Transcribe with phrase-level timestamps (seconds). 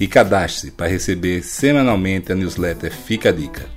[0.00, 3.68] e cadastre-se para receber semanalmente a newsletter Fica a Dica.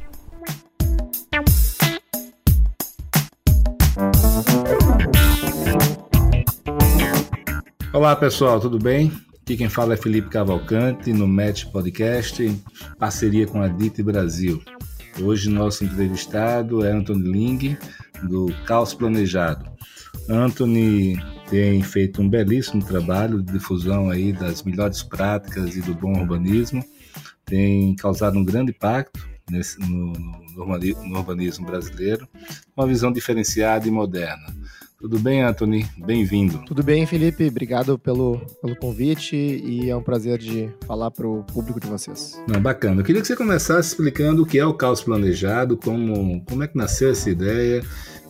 [7.92, 9.12] Olá pessoal, tudo bem?
[9.42, 12.50] Aqui quem fala é Felipe Cavalcante no Match Podcast,
[12.98, 14.64] parceria com a DIT Brasil.
[15.22, 17.78] Hoje nosso entrevistado é Anthony Ling,
[18.24, 19.70] do Caos Planejado.
[20.30, 21.22] Anthony
[21.54, 26.84] tem feito um belíssimo trabalho de difusão aí das melhores práticas e do bom urbanismo,
[27.46, 32.28] tem causado um grande impacto nesse, no, no, urbanismo brasileiro,
[32.76, 34.48] uma visão diferenciada e moderna.
[35.00, 35.86] Tudo bem, Anthony?
[35.96, 36.64] Bem-vindo.
[36.66, 37.46] Tudo bem, Felipe.
[37.46, 42.42] Obrigado pelo, pelo convite e é um prazer de falar para o público de vocês.
[42.48, 43.02] Não, bacana.
[43.02, 46.68] Eu queria que você começasse explicando o que é o caos planejado, como, como é
[46.68, 47.84] que nasceu essa ideia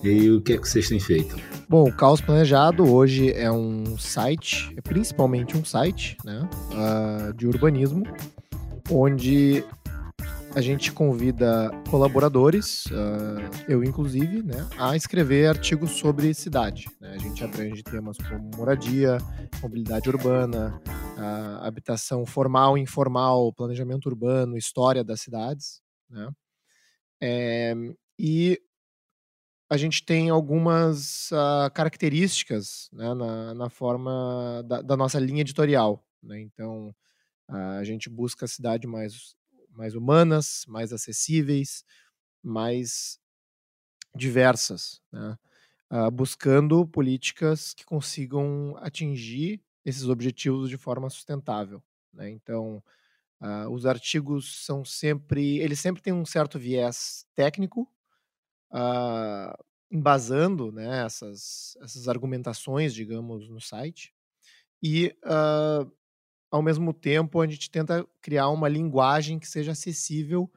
[0.03, 1.35] e o que é que vocês têm feito?
[1.69, 7.47] Bom, o Caos Planejado hoje é um site, é principalmente um site né, uh, de
[7.47, 8.03] urbanismo,
[8.91, 9.63] onde
[10.55, 16.87] a gente convida colaboradores, uh, eu inclusive, né, a escrever artigos sobre cidade.
[16.99, 17.13] Né?
[17.15, 19.17] A gente abrange temas como moradia,
[19.61, 20.79] mobilidade urbana,
[21.17, 25.81] uh, habitação formal e informal, planejamento urbano, história das cidades.
[26.09, 26.29] Né?
[27.21, 27.73] É,
[28.19, 28.59] e
[29.73, 36.05] a gente tem algumas uh, características né, na, na, forma da, da, nossa linha editorial.
[36.21, 36.41] Né?
[36.41, 36.95] Então,
[37.49, 39.35] uh, a gente busca a cidade mais,
[39.71, 41.83] mais humanas, mais acessíveis,
[42.43, 43.19] mais
[44.15, 45.35] diversas, né?
[45.91, 51.81] uh, buscando políticas que consigam atingir esses objetivos de forma sustentável.
[52.13, 52.29] Né?
[52.29, 52.81] Então,
[53.69, 57.85] os artigos são sempre, eles sempre têm um certo viés técnico,
[58.73, 64.13] uh, embasando né, essas, essas argumentações, digamos, no site.
[64.81, 65.89] E, uh,
[66.51, 70.51] ao mesmo tempo, a gente tenta criar uma linguagem que seja acessível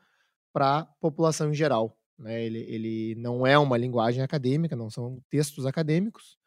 [0.52, 1.98] para a população em geral.
[2.18, 2.44] Né?
[2.44, 6.38] Ele, ele não é uma linguagem acadêmica, não são textos acadêmicos,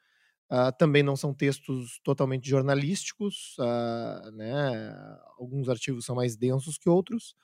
[0.51, 4.91] Uh, também não são textos totalmente jornalísticos, uh, né?
[5.38, 7.36] alguns artigos são mais densos que outros,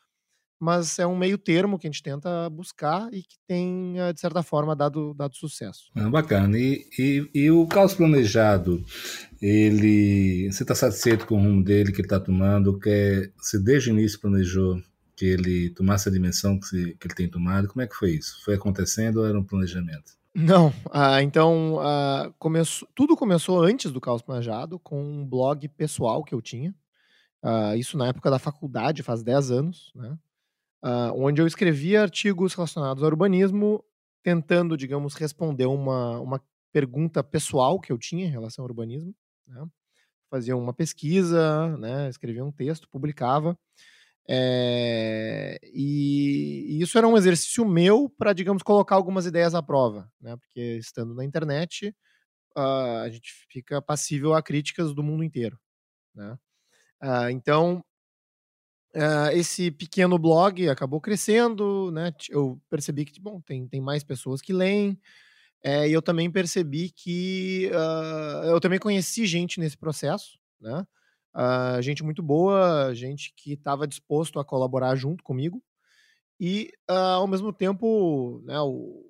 [0.59, 4.19] mas é um meio termo que a gente tenta buscar e que tem, eh, de
[4.19, 5.91] certa forma, dado, dado sucesso.
[5.95, 6.57] Ah, bacana.
[6.57, 8.83] E, e, e, o caos planejado,
[9.41, 12.79] ele, você está satisfeito com o rumo dele que ele está tomando?
[12.79, 14.81] Que você desde o início planejou
[15.15, 17.67] que ele tomasse a dimensão que, se, que ele tem tomado?
[17.67, 18.43] Como é que foi isso?
[18.43, 20.13] Foi acontecendo ou era um planejamento?
[20.33, 26.25] Não, ah, então ah, começou, tudo começou antes do Caos Planejado, com um blog pessoal
[26.25, 26.75] que eu tinha.
[27.41, 30.17] Ah, isso na época da faculdade, faz 10 anos, né?
[30.85, 33.83] Uh, onde eu escrevia artigos relacionados ao urbanismo,
[34.21, 36.41] tentando, digamos, responder uma, uma
[36.71, 39.13] pergunta pessoal que eu tinha em relação ao urbanismo.
[39.47, 39.65] Né?
[40.29, 42.09] Fazia uma pesquisa, né?
[42.09, 43.57] escrevia um texto, publicava.
[44.27, 50.11] É, e, e, isso era um exercício meu para, digamos, colocar algumas ideias à prova,
[50.19, 50.35] né?
[50.35, 51.95] Porque estando na internet,
[52.57, 55.59] uh, a gente fica passível a críticas do mundo inteiro,
[56.15, 56.35] né?
[57.03, 57.85] Uh, então,
[58.95, 62.13] Uh, esse pequeno blog acabou crescendo, né?
[62.29, 64.97] Eu percebi que, bom, tem, tem mais pessoas que leem.
[65.61, 70.87] É, e eu também percebi que uh, eu também conheci gente nesse processo, né?
[71.35, 75.61] Uh, gente muito boa, gente que estava disposto a colaborar junto comigo.
[76.39, 79.05] E, ao mesmo tempo, né, o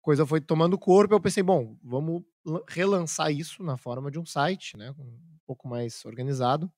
[0.00, 1.14] coisa foi tomando corpo.
[1.14, 2.22] Eu pensei, bom, vamos
[2.68, 4.92] relançar isso na forma de um site, né?
[4.98, 6.70] Um pouco mais organizado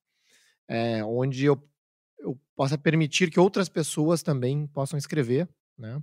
[0.67, 1.61] é, onde eu,
[2.19, 6.01] eu possa permitir que outras pessoas também possam escrever, né?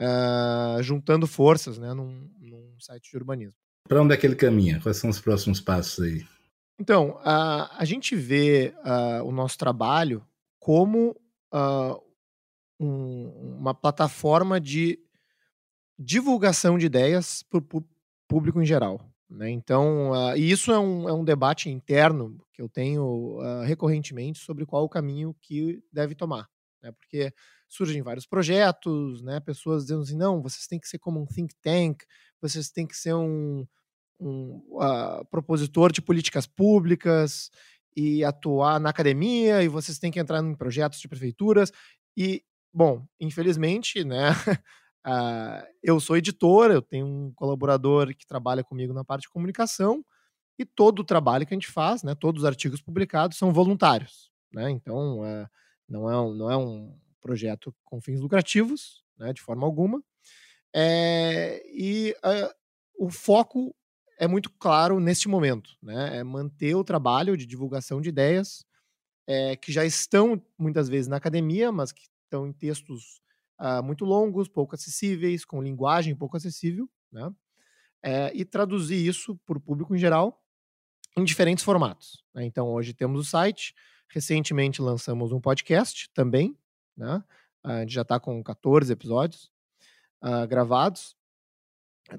[0.00, 3.54] uh, juntando forças né, num, num site de urbanismo.
[3.88, 4.80] Para onde é que ele caminha?
[4.80, 6.26] Quais são os próximos passos aí?
[6.78, 10.26] Então, a, a gente vê uh, o nosso trabalho
[10.58, 11.16] como
[11.54, 12.02] uh,
[12.78, 14.98] um, uma plataforma de
[15.98, 17.84] divulgação de ideias para o
[18.28, 19.00] público em geral.
[19.28, 19.50] Né?
[19.50, 24.38] Então, uh, e isso é um, é um debate interno que eu tenho uh, recorrentemente
[24.38, 26.48] sobre qual o caminho que deve tomar.
[26.82, 26.92] Né?
[26.92, 27.32] Porque
[27.68, 29.40] surgem vários projetos, né?
[29.40, 32.04] pessoas dizendo assim, não, vocês têm que ser como um think tank,
[32.40, 33.66] vocês têm que ser um,
[34.20, 37.50] um uh, propositor de políticas públicas
[37.96, 41.72] e atuar na academia, e vocês têm que entrar em projetos de prefeituras.
[42.16, 44.28] E, bom, infelizmente, né?
[45.06, 50.04] Uh, eu sou editor, eu tenho um colaborador que trabalha comigo na parte de comunicação,
[50.58, 54.32] e todo o trabalho que a gente faz, né, todos os artigos publicados são voluntários.
[54.52, 54.70] Né?
[54.70, 55.48] Então, uh,
[55.88, 60.02] não, é um, não é um projeto com fins lucrativos, né, de forma alguma.
[60.74, 62.54] É, e uh,
[62.98, 63.74] o foco
[64.18, 66.18] é muito claro neste momento, né?
[66.18, 68.64] É manter o trabalho de divulgação de ideias
[69.26, 73.20] é, que já estão muitas vezes na academia, mas que estão em textos
[73.60, 77.32] uh, muito longos, pouco acessíveis, com linguagem pouco acessível, né?
[78.02, 80.40] É, e traduzir isso para o público em geral
[81.16, 82.22] em diferentes formatos.
[82.32, 82.44] Né?
[82.44, 83.74] Então, hoje temos o site,
[84.08, 86.56] recentemente lançamos um podcast também,
[86.96, 87.24] né?
[87.64, 89.50] A gente já está com 14 episódios
[90.22, 91.16] uh, gravados.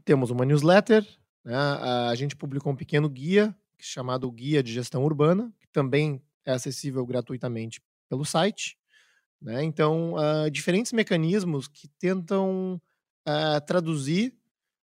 [0.03, 1.07] Temos uma newsletter,
[1.45, 1.55] né?
[1.55, 7.05] A gente publicou um pequeno guia chamado Guia de Gestão Urbana, que também é acessível
[7.05, 8.76] gratuitamente pelo site.
[9.41, 9.63] Né?
[9.63, 12.81] Então, uh, diferentes mecanismos que tentam
[13.27, 14.35] uh, traduzir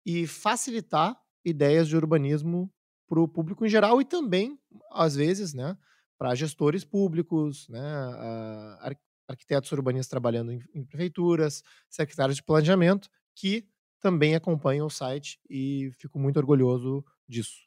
[0.06, 2.72] e facilitar ideias de urbanismo
[3.08, 4.60] para o público em geral e também,
[4.92, 5.78] às vezes, né,
[6.18, 8.96] para gestores públicos, né, uh,
[9.28, 13.68] arquitetos urbanistas trabalhando em, em, prefeituras, secretários de planejamento, que
[14.00, 17.66] também acompanham o site e fico muito orgulhoso disso.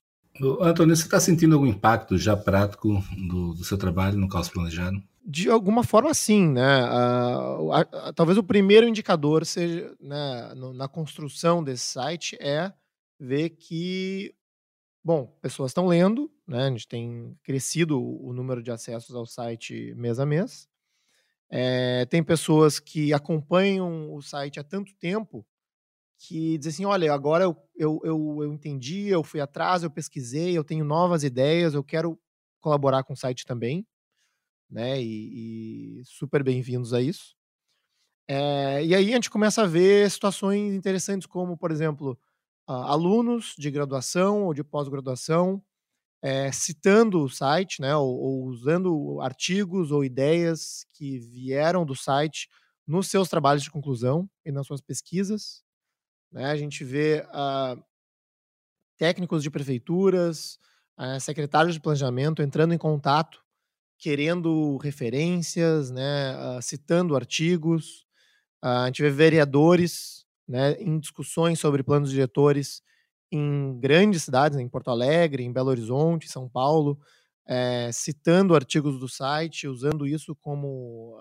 [0.60, 5.02] Antônio, você está sentindo algum impacto já prático do, do seu trabalho no caos planejado?
[5.30, 6.84] de alguma forma sim, né?
[6.88, 12.72] Uh, talvez o primeiro indicador seja né, no, na construção desse site é
[13.20, 14.34] ver que,
[15.04, 16.64] bom, pessoas estão lendo, né?
[16.64, 20.66] A gente tem crescido o número de acessos ao site mês a mês.
[21.50, 25.44] É, tem pessoas que acompanham o site há tanto tempo
[26.18, 30.56] que dizem assim, olha, agora eu, eu, eu, eu entendi, eu fui atrás, eu pesquisei,
[30.56, 32.18] eu tenho novas ideias, eu quero
[32.60, 33.86] colaborar com o site também
[34.70, 35.00] né?
[35.00, 37.34] E, e super bem-vindos a isso.
[38.28, 42.18] É, e aí a gente começa a ver situações interessantes, como, por exemplo,
[42.66, 45.62] alunos de graduação ou de pós-graduação
[46.22, 47.96] é, citando o site, né?
[47.96, 52.48] Ou, ou, usando artigos ou ideias que vieram do site
[52.86, 55.64] nos seus trabalhos de conclusão e nas suas pesquisas.
[56.32, 56.46] Né?
[56.46, 57.82] A gente vê uh,
[58.96, 60.58] técnicos de prefeituras,
[60.98, 63.40] uh, secretários de planejamento entrando em contato
[63.98, 68.06] querendo referências, né, uh, citando artigos.
[68.62, 72.80] A gente vê vereadores né, em discussões sobre planos diretores
[73.30, 76.98] em grandes cidades, né, em Porto Alegre, em Belo Horizonte, São Paulo,
[77.46, 81.18] é, citando artigos do site, usando isso como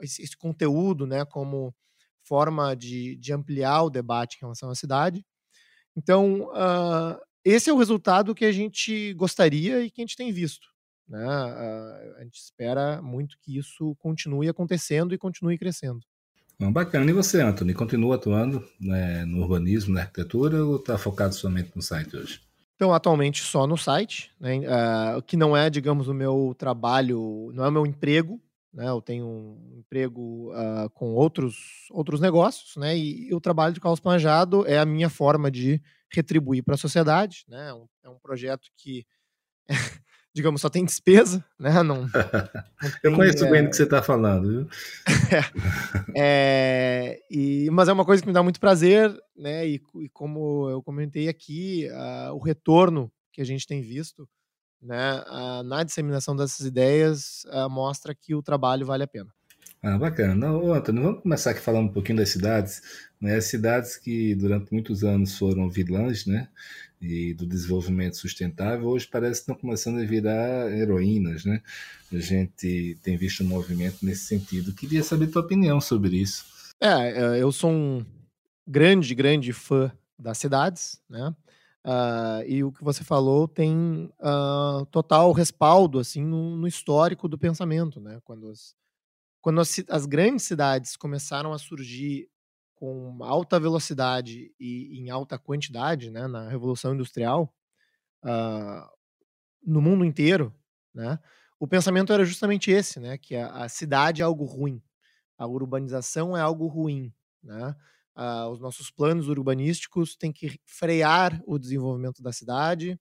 [0.00, 1.74] esse, esse, conteúdo, né, como
[2.24, 5.24] forma de, de, ampliar o debate em relação à cidade.
[5.96, 10.32] Então, uh, esse é o resultado que a gente gostaria e que a gente tem
[10.32, 10.68] visto.
[11.08, 11.24] Né?
[12.18, 16.00] A gente espera muito que isso continue acontecendo e continue crescendo.
[16.58, 17.10] Bom, bacana.
[17.10, 21.82] E você, Anthony, continua atuando né, no urbanismo, na arquitetura, ou está focado somente no
[21.82, 22.40] site hoje?
[22.76, 27.64] Então, atualmente só no site, né, uh, que não é, digamos, o meu trabalho, não
[27.64, 28.40] é o meu emprego,
[28.72, 33.74] né, eu tenho um emprego uh, com outros, outros negócios, né, e, e o trabalho
[33.74, 37.86] de caos planejado é a minha forma de retribuir para a sociedade, né, é um,
[38.04, 39.06] é um projeto que
[40.34, 41.82] digamos, só tem despesa, né?
[41.82, 42.20] Não, não tem,
[43.02, 43.50] eu conheço é...
[43.50, 44.68] bem do que você está falando, viu?
[46.16, 49.68] é, e, mas é uma coisa que me dá muito prazer, né?
[49.68, 54.28] E, e como eu comentei aqui, uh, o retorno que a gente tem visto
[54.82, 55.24] né,
[55.64, 59.30] na disseminação dessas ideias uh, mostra que o trabalho vale a pena.
[59.82, 60.48] Ah, bacana.
[60.48, 62.80] Antônio, vamos começar aqui falando um pouquinho das cidades,
[63.20, 63.40] né?
[63.40, 66.48] Cidades que durante muitos anos foram vilãs, né?
[67.00, 71.60] E do desenvolvimento sustentável, hoje parece que estão começando a virar heroínas, né?
[72.12, 74.72] A gente tem visto um movimento nesse sentido.
[74.72, 76.44] Queria saber tua opinião sobre isso.
[76.80, 78.06] É, é eu sou um
[78.64, 81.34] grande, grande fã das cidades, né?
[81.84, 87.36] Uh, e o que você falou tem uh, total respaldo assim no, no, histórico do
[87.36, 88.20] pensamento, né?
[88.22, 88.76] Quando as,
[89.40, 92.30] quando as, as grandes cidades começaram a surgir
[92.82, 97.54] com alta velocidade e em alta quantidade, né, na Revolução Industrial,
[98.24, 98.90] uh,
[99.64, 100.52] no mundo inteiro,
[100.92, 101.16] né,
[101.60, 104.82] o pensamento era justamente esse, né, que a, a cidade é algo ruim,
[105.38, 107.76] a urbanização é algo ruim, né,
[108.16, 112.98] uh, os nossos planos urbanísticos têm que frear o desenvolvimento da cidade,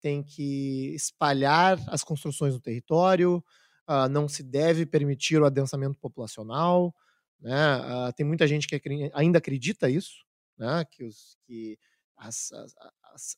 [0.00, 3.42] tem que espalhar as construções no território,
[3.88, 6.94] uh, não se deve permitir o adensamento populacional,
[7.40, 7.78] né?
[7.78, 8.80] Uh, tem muita gente que
[9.12, 10.24] ainda acredita isso,
[10.58, 10.84] né?
[10.90, 11.78] Que, os, que
[12.16, 12.74] as, as,
[13.12, 13.36] as,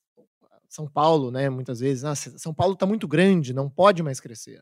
[0.68, 1.48] São Paulo, né?
[1.48, 4.60] Muitas vezes, ah, São Paulo está muito grande, não pode mais crescer,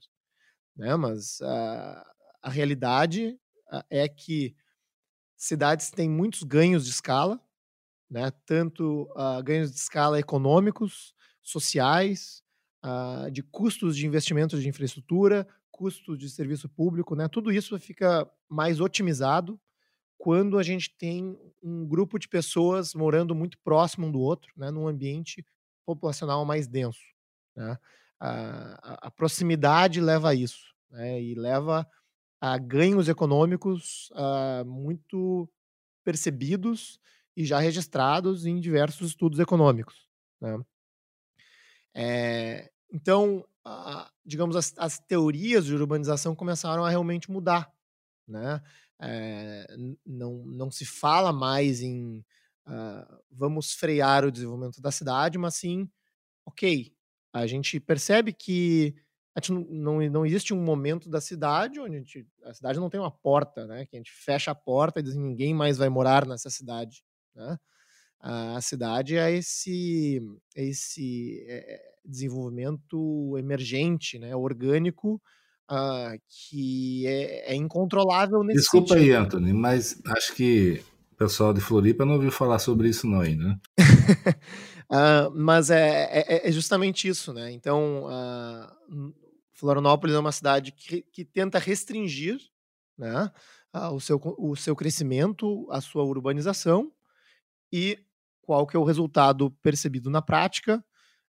[0.77, 0.95] né?
[0.97, 3.39] Mas a realidade
[3.91, 4.55] é que
[5.45, 7.41] cidades têm muitos ganhos de escala,
[8.11, 8.31] né?
[8.47, 9.09] Tanto
[9.45, 12.43] ganhos de escala econômicos, sociais,
[13.33, 17.29] de custos de investimentos de infraestrutura, custo de serviço público, né?
[17.29, 19.61] Tudo isso fica mais otimizado
[20.17, 24.71] quando a gente tem um grupo de pessoas morando muito próximo um do outro, né?
[24.71, 25.45] Num ambiente
[25.85, 27.05] populacional mais denso,
[27.55, 27.79] né?
[28.19, 28.29] A,
[28.93, 31.21] a, a proximidade leva a isso, né?
[31.21, 31.87] E leva
[32.45, 34.11] a ganhos econômicos
[34.67, 35.49] muito
[36.05, 37.01] percebidos
[37.35, 40.09] e já registrados em diversos estudos econômicos,
[40.41, 40.63] né?
[41.95, 47.73] É, então, a, digamos, as, as, teorias de urbanização começaram a realmente mudar.
[48.27, 48.61] Né?
[49.01, 49.67] É,
[50.05, 52.25] não, não se fala mais em
[52.67, 55.89] uh, vamos frear o desenvolvimento da cidade, mas sim,
[56.45, 56.93] ok,
[57.33, 58.95] a gente percebe que
[59.35, 62.79] a gente não, não, não existe um momento da cidade onde a, gente, a, cidade
[62.79, 63.85] não tem uma porta, né?
[63.87, 67.03] Que a gente fecha a porta e diz ninguém mais vai morar nessa cidade,
[67.35, 67.59] né?
[68.27, 70.19] A cidade é esse,
[70.57, 75.21] esse é, desenvolvimento emergente, né, orgânico,
[75.71, 79.05] uh, que é, é, incontrolável nesse Desculpa sentido.
[79.05, 83.21] aí, Anthony, mas acho que o pessoal de Floripa não ouviu falar sobre isso não
[83.21, 83.59] ainda, né?
[84.91, 87.53] uh, mas é, é, é, justamente isso, né?
[87.53, 89.15] Então, uh,
[89.55, 92.39] Florianópolis é uma cidade que, que tenta restringir
[92.99, 93.31] né,
[93.93, 96.93] o, seu, o seu crescimento, a sua urbanização,
[97.73, 97.99] e
[98.43, 100.85] qual que é o resultado percebido na prática?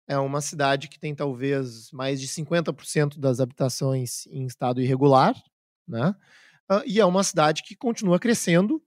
[0.08, 5.36] É uma cidade que tem talvez mais de 50% das habitações em estado irregular,
[5.88, 6.16] né?
[6.86, 8.82] E é uma cidade que continua crescendo,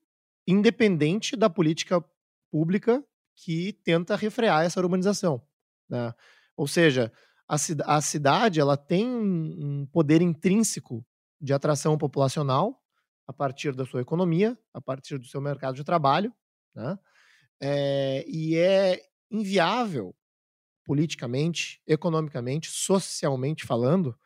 [0.46, 2.04] independente da política
[2.50, 3.02] pública
[3.36, 5.42] que tenta refrear essa urbanização.
[5.88, 6.12] Né?
[6.56, 7.10] Ou seja,
[7.50, 11.04] a, a cidade ela tem um poder intrínseco
[11.40, 12.80] de atração populacional
[13.26, 16.32] a partir da sua economia, a partir do seu mercado de trabalho,
[16.72, 16.96] né?
[17.60, 20.14] É, e é inviável
[20.84, 24.16] politicamente, economicamente, socialmente falando,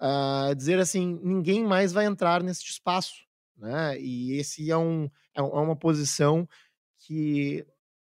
[0.00, 3.24] uh, dizer assim, ninguém mais vai entrar nesse espaço,
[3.56, 3.98] né?
[4.00, 5.04] E esse é, um,
[5.34, 6.48] é, é uma posição
[6.98, 7.64] que,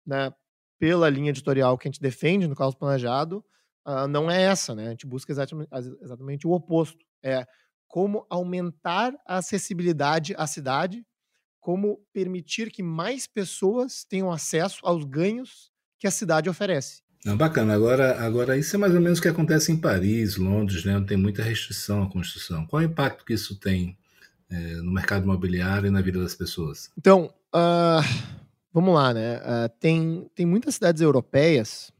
[0.05, 0.31] né,
[0.77, 3.43] pela linha editorial que a gente defende no caos planejado,
[3.85, 4.87] uh, não é essa, né?
[4.87, 5.69] A gente busca exatamente,
[6.01, 7.05] exatamente o oposto.
[7.23, 7.45] É
[7.87, 11.05] como aumentar a acessibilidade à cidade,
[11.59, 15.69] como permitir que mais pessoas tenham acesso aos ganhos
[15.99, 17.01] que a cidade oferece.
[17.23, 17.75] Não, bacana.
[17.75, 21.07] Agora, agora, isso é mais ou menos o que acontece em Paris, Londres, né, onde
[21.07, 22.65] tem muita restrição à construção.
[22.65, 23.95] Qual é o impacto que isso tem
[24.49, 26.89] é, no mercado imobiliário e na vida das pessoas?
[26.97, 28.01] Então, uh,
[28.73, 29.37] vamos lá, né?
[29.37, 31.91] Uh, tem, tem muitas cidades europeias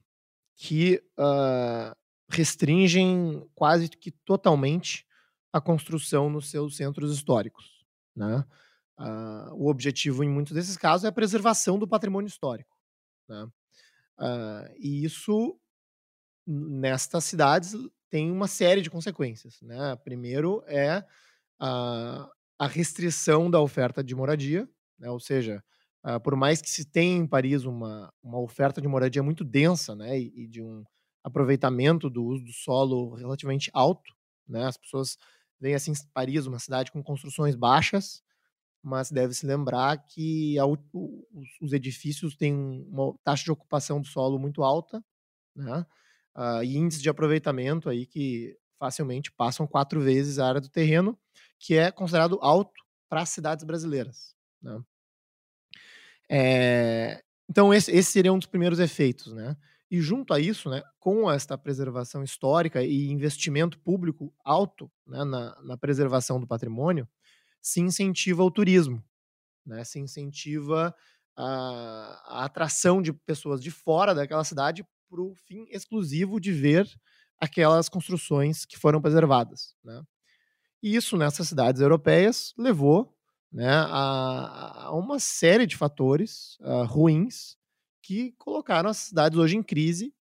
[0.62, 1.98] que uh,
[2.30, 5.08] restringem quase que totalmente
[5.52, 7.84] a construção nos seus centros históricos.
[8.16, 8.46] Né?
[9.54, 12.78] o objetivo, em muitos desses casos, é a preservação do patrimônio histórico.
[13.28, 13.44] Né?
[14.20, 15.60] Uh, e isso,
[16.46, 17.74] nestas cidades,
[18.08, 19.60] tem uma série de consequências.
[19.64, 19.96] Né?
[20.04, 21.04] Primeiro é
[21.60, 25.10] a, a restrição da oferta de moradia, né?
[25.10, 25.64] ou seja,
[26.06, 29.96] uh, por mais que se tenha em Paris uma, uma oferta de moradia muito densa
[29.96, 30.20] né?
[30.20, 30.84] e, e de um
[31.24, 34.12] aproveitamento do uso do solo relativamente alto,
[34.48, 34.66] né?
[34.66, 35.18] as pessoas
[35.60, 38.24] veem assim Paris, uma cidade com construções baixas,
[38.84, 42.56] mas deve-se lembrar que a, os edifícios têm
[42.90, 45.04] uma taxa de ocupação do solo muito alta,
[45.56, 45.86] né?
[46.36, 51.20] Uh, e índice de aproveitamento aí que facilmente passam quatro vezes a área do terreno,
[51.60, 54.34] que é considerado alto para as cidades brasileiras.
[54.62, 54.82] Né?
[56.34, 59.58] É, então esse, esse seria um dos primeiros efeitos, né?
[59.90, 65.62] E junto a isso, né, com esta preservação histórica e investimento público alto né, na,
[65.62, 67.06] na preservação do patrimônio,
[67.62, 69.04] se incentiva o turismo,
[69.66, 69.84] né?
[69.84, 70.96] se incentiva
[71.36, 76.90] a, a atração de pessoas de fora daquela cidade para o fim exclusivo de ver
[77.38, 79.76] aquelas construções que foram preservadas.
[79.84, 80.02] Né?
[80.82, 83.14] E isso, nessas cidades europeias, levou
[83.52, 87.58] né, a, a uma série de fatores uh, ruins
[88.02, 90.14] que colocaram as cidades hoje em crise.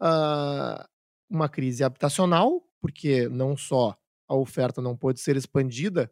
[0.00, 0.84] Uh,
[1.28, 3.96] uma crise habitacional, porque não só
[4.28, 6.10] a oferta não pode ser expandida,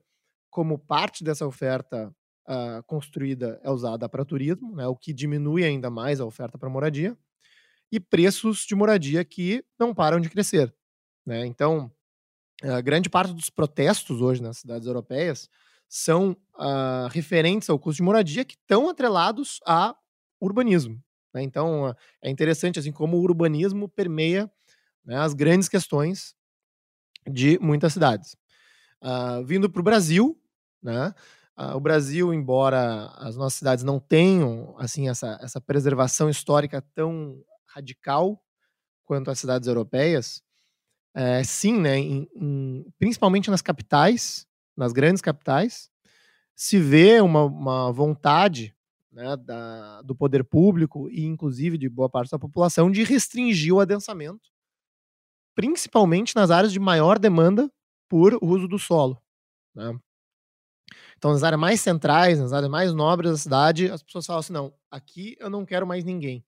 [0.51, 2.15] como parte dessa oferta
[2.49, 6.69] uh, construída é usada para turismo, né, o que diminui ainda mais a oferta para
[6.69, 7.17] moradia,
[7.93, 10.75] e preços de moradia que não param de crescer.
[11.27, 11.45] Né?
[11.45, 11.91] Então,
[12.85, 15.51] grande parte dos protestos hoje nas cidades europeias
[15.91, 19.97] são uh, referentes ao custo de moradia que estão atrelados a
[20.41, 21.03] urbanismo.
[21.35, 21.43] Né?
[21.43, 24.49] Então, é interessante assim como o urbanismo permeia
[25.05, 26.33] né, as grandes questões
[27.29, 28.37] de muitas cidades.
[29.03, 30.41] Uh, vindo para o Brasil,
[30.81, 31.13] né,
[31.59, 37.43] uh, o Brasil, embora as nossas cidades não tenham assim essa, essa preservação histórica tão
[37.67, 38.41] radical
[39.05, 40.41] quanto as cidades europeias,
[41.13, 45.91] é, sim, né, em, em, principalmente nas capitais, nas grandes capitais,
[46.55, 48.75] se vê uma, uma vontade
[49.11, 53.81] né, da, do poder público e, inclusive, de boa parte da população de restringir o
[53.81, 54.51] adensamento,
[55.55, 57.71] principalmente nas áreas de maior demanda
[58.09, 59.21] por uso do solo.
[59.75, 59.99] Né?
[61.17, 64.53] Então, nas áreas mais centrais, nas áreas mais nobres da cidade, as pessoas falam assim:
[64.53, 66.45] não, aqui eu não quero mais ninguém.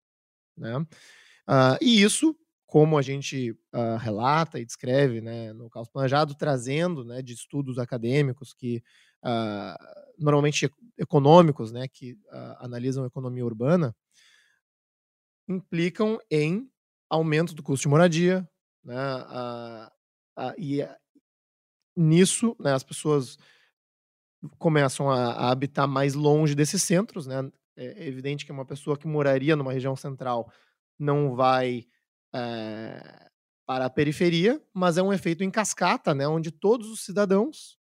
[0.57, 0.79] Né?
[0.79, 2.37] Uh, e isso,
[2.73, 7.79] como a gente uh, relata e descreve né, no Caos Planejado, trazendo né, de estudos
[7.79, 8.83] acadêmicos que
[9.23, 9.77] uh,
[10.19, 12.17] normalmente econômicos, né, que
[12.61, 13.95] analisam a economia urbana,
[15.47, 16.67] implicam em
[17.11, 18.49] aumento do custo de moradia,
[18.83, 18.97] né,
[20.57, 20.81] e
[21.95, 23.37] nisso né, as pessoas
[24.59, 27.53] começam a, a, habitar mais longe desses centros, né?
[27.77, 30.51] É evidente que uma pessoa que moraria numa região central
[30.99, 31.87] não vai
[32.35, 33.31] é,
[33.67, 37.79] para a periferia, mas é um efeito em cascata, né, onde todos os cidadãos,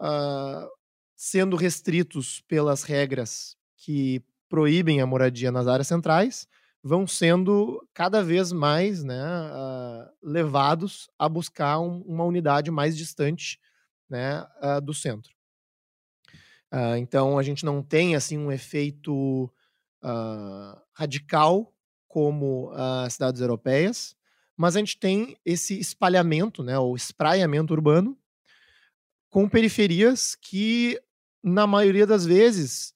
[0.00, 0.68] uh,
[1.16, 6.48] sendo restritos pelas regras que proíbem a moradia nas áreas centrais,
[6.82, 13.60] vão sendo cada vez mais né, uh, levados a buscar um, uma unidade mais distante
[14.08, 15.32] né, uh, do centro.
[16.98, 19.52] então a gente não tem assim um efeito
[20.94, 21.74] radical
[22.10, 24.16] como as cidades europeias,
[24.56, 28.18] mas a gente tem esse espalhamento, né, ou espraiamento urbano,
[29.30, 31.00] com periferias que,
[31.40, 32.92] na maioria das vezes,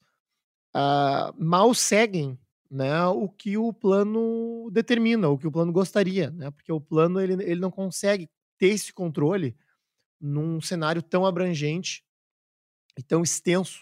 [0.75, 2.37] uh, mal seguem
[2.69, 7.21] né, o que o plano determina, o que o plano gostaria, né, porque o plano
[7.21, 9.57] ele, ele não consegue ter esse controle
[10.21, 12.05] num cenário tão abrangente
[12.99, 13.81] e tão extenso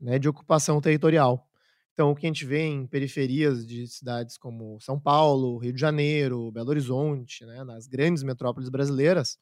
[0.00, 1.48] né, de ocupação territorial.
[1.94, 5.80] Então, o que a gente vê em periferias de cidades como São Paulo, Rio de
[5.80, 9.38] Janeiro, Belo Horizonte, né, nas grandes metrópoles brasileiras,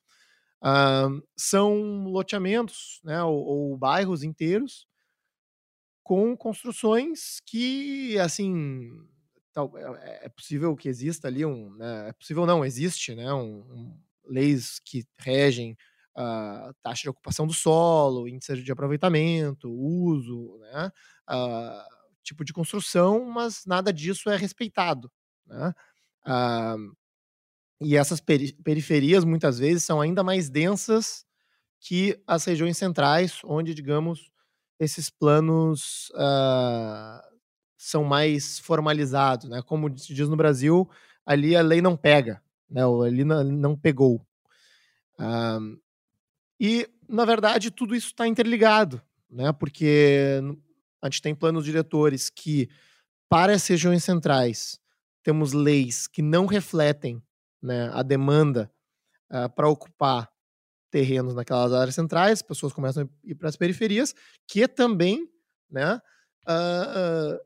[0.62, 4.86] uh, são loteamentos né, ou, ou, bairros inteiros
[6.02, 8.90] com construções que, assim,
[9.54, 11.74] tal, é, é, possível que exista ali um.
[11.76, 15.72] Né, é possível não, existe né, um, um, leis que regem
[16.18, 20.92] uh, taxa de ocupação do solo, índice de aproveitamento, uso, né?
[21.30, 25.10] Uh, tipo de construção, mas nada disso é respeitado.
[25.46, 25.74] Né?
[26.24, 26.76] Ah,
[27.80, 31.24] e essas peri periferias, muitas vezes, são ainda mais densas
[31.80, 34.30] que as regiões centrais, onde, digamos,
[34.78, 37.22] esses planos ah,
[37.76, 39.48] são mais formalizados.
[39.48, 39.60] Né?
[39.62, 40.88] Como se diz no Brasil,
[41.26, 42.86] ali a lei não pega, né?
[42.86, 44.24] ou ali não, pegou.
[45.18, 45.58] Ah,
[46.60, 49.52] e, na verdade, tudo isso está interligado, né?
[49.52, 50.40] porque
[51.02, 52.70] a gente tem planos diretores que,
[53.28, 54.80] para as regiões centrais,
[55.22, 57.20] temos leis que não refletem
[57.60, 58.72] né, a demanda
[59.30, 60.30] uh, para ocupar
[60.90, 64.14] terrenos naquelas áreas centrais, pessoas começam a ir para as periferias,
[64.46, 65.28] que também
[65.70, 66.00] né,
[66.46, 67.40] uh, uh,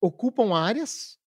[0.00, 1.18] ocupam áreas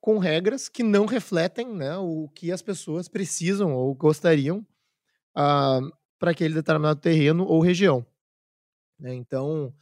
[0.00, 4.66] com regras que não refletem né, o que as pessoas precisam ou gostariam
[6.18, 8.04] para aquele determinado terreno ou região.
[8.98, 9.14] Né?
[9.14, 9.74] Então,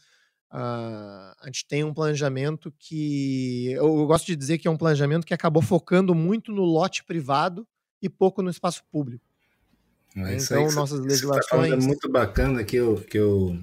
[0.51, 5.27] Uh, a gente tem um planejamento que eu, gosto de dizer que é um planejamento
[5.27, 7.67] que acabou focando muito no lote privado
[8.01, 9.25] e pouco no espaço público.
[10.17, 11.71] É então, aí, nossas tá legislações.
[11.71, 13.59] Tá é muito bacana que eu, que eu,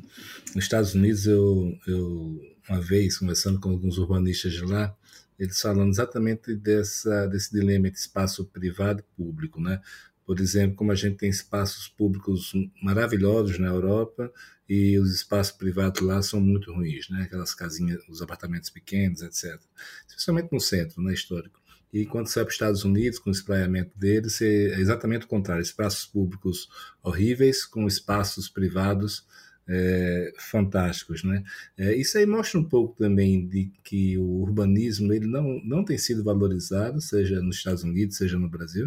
[0.53, 4.95] nos Estados Unidos, eu, eu, uma vez, conversando com alguns urbanistas de lá,
[5.39, 9.81] eles falando exatamente dessa, desse dilema entre espaço privado e público, né?
[10.25, 14.31] Por exemplo, como a gente tem espaços públicos maravilhosos na Europa
[14.67, 17.23] e os espaços privados lá são muito ruins, né?
[17.23, 19.59] Aquelas casinhas, os apartamentos pequenos, etc.
[20.07, 21.61] Especialmente no centro, né, histórico.
[21.93, 25.61] E quando vai para os Estados Unidos, com o espraiamento deles, é exatamente o contrário.
[25.61, 26.67] Espaços públicos
[27.01, 29.25] horríveis, com espaços privados
[29.67, 31.43] é, fantásticos, né?
[31.77, 35.97] É, isso aí mostra um pouco também de que o urbanismo ele não, não tem
[35.97, 38.85] sido valorizado, seja nos Estados Unidos, seja no Brasil.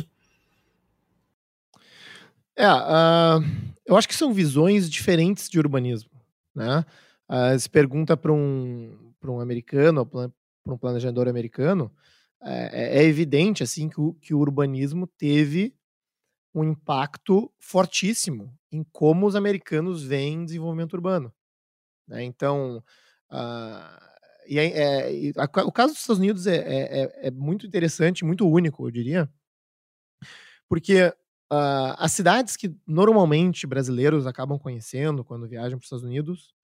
[2.58, 3.40] É, uh,
[3.86, 6.10] eu acho que são visões diferentes de urbanismo,
[6.52, 6.84] né?
[7.30, 10.32] Uh, se pergunta para um, um americano, para
[10.66, 11.92] um planejador americano,
[12.42, 15.72] é, é, evidente assim que o, que o urbanismo teve
[16.52, 21.32] um impacto fortíssimo em como os americanos veem desenvolvimento urbano.
[22.08, 22.24] Né?
[22.24, 22.82] Então,
[23.30, 24.08] uh,
[24.48, 28.24] e é, é, a, o caso dos Estados Unidos é, é, é, é, muito interessante,
[28.24, 29.30] muito único, eu diria,
[30.68, 31.14] porque
[31.52, 36.54] uh, as cidades que normalmente brasileiros acabam conhecendo quando viajam para os Estados Unidos,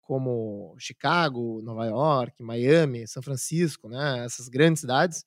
[0.00, 5.24] como Chicago, Nova York, Miami, São Francisco, né, essas grandes cidades,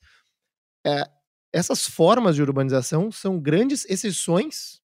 [0.85, 1.03] é,
[1.51, 4.81] essas formas de urbanização são grandes exceções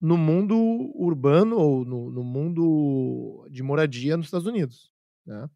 [0.00, 0.56] no mundo
[0.94, 4.90] urbano ou no, no mundo de moradia nos Estados Unidos.
[5.26, 5.48] Né?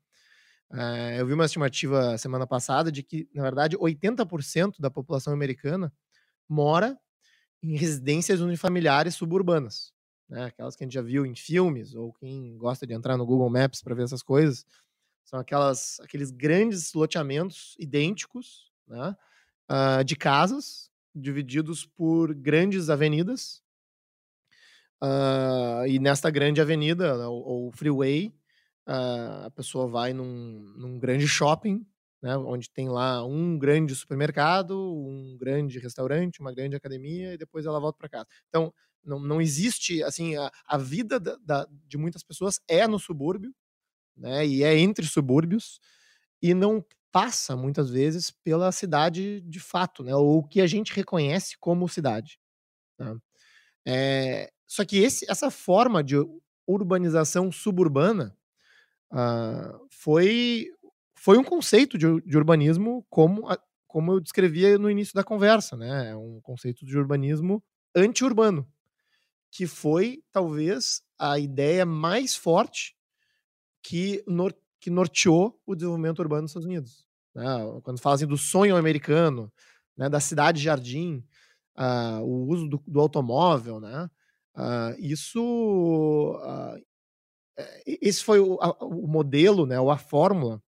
[0.72, 5.92] É, eu vi uma estimativa semana passada de que, na verdade, 80% da população americana
[6.48, 6.98] mora
[7.62, 9.92] em residências unifamiliares suburbanas.
[10.28, 10.44] Né?
[10.44, 13.50] Aquelas que a gente já viu em filmes, ou quem gosta de entrar no Google
[13.50, 14.64] Maps para ver essas coisas,
[15.24, 19.16] são aquelas, aqueles grandes loteamentos idênticos né?
[19.70, 23.62] uh, de casas divididos por grandes avenidas
[25.02, 28.34] Uh, e nesta grande avenida, né, ou, freeway,
[28.86, 31.86] uh, a pessoa vai num, num grande shopping,
[32.22, 37.66] né, onde tem lá um grande supermercado, um grande restaurante, uma grande academia, e depois
[37.66, 38.26] ela volta para casa.
[38.48, 38.72] Então,
[39.04, 43.54] não, não existe, assim, a, a vida da, da, de muitas pessoas é no subúrbio,
[44.16, 45.80] né, e é entre subúrbios,
[46.42, 50.92] e não passa, muitas vezes, pela cidade de fato, né, ou o que a gente
[50.92, 52.38] reconhece como cidade.
[53.86, 56.16] É, só que esse, essa forma de
[56.66, 58.36] urbanização suburbana
[59.12, 60.66] uh, foi,
[61.28, 65.76] foi um conceito de, de urbanismo como, a, como eu descrevia no início da conversa,
[65.76, 66.12] né?
[66.12, 67.62] É um conceito de urbanismo
[67.94, 68.66] anti-urbano,
[69.50, 72.96] que foi talvez a ideia mais forte
[73.82, 77.04] que, nor, que norteou o desenvolvimento urbano nos Estados Unidos.
[77.34, 77.44] Né?
[77.82, 79.52] Quando fala assim, do sonho americano,
[79.98, 80.08] né?
[80.08, 81.22] da cidade-jardim,
[81.76, 84.08] uh, o uso do, do automóvel, né?
[84.56, 86.82] Uh, isso, uh,
[87.84, 90.62] esse foi o, a, o, modelo, né, ou a fórmula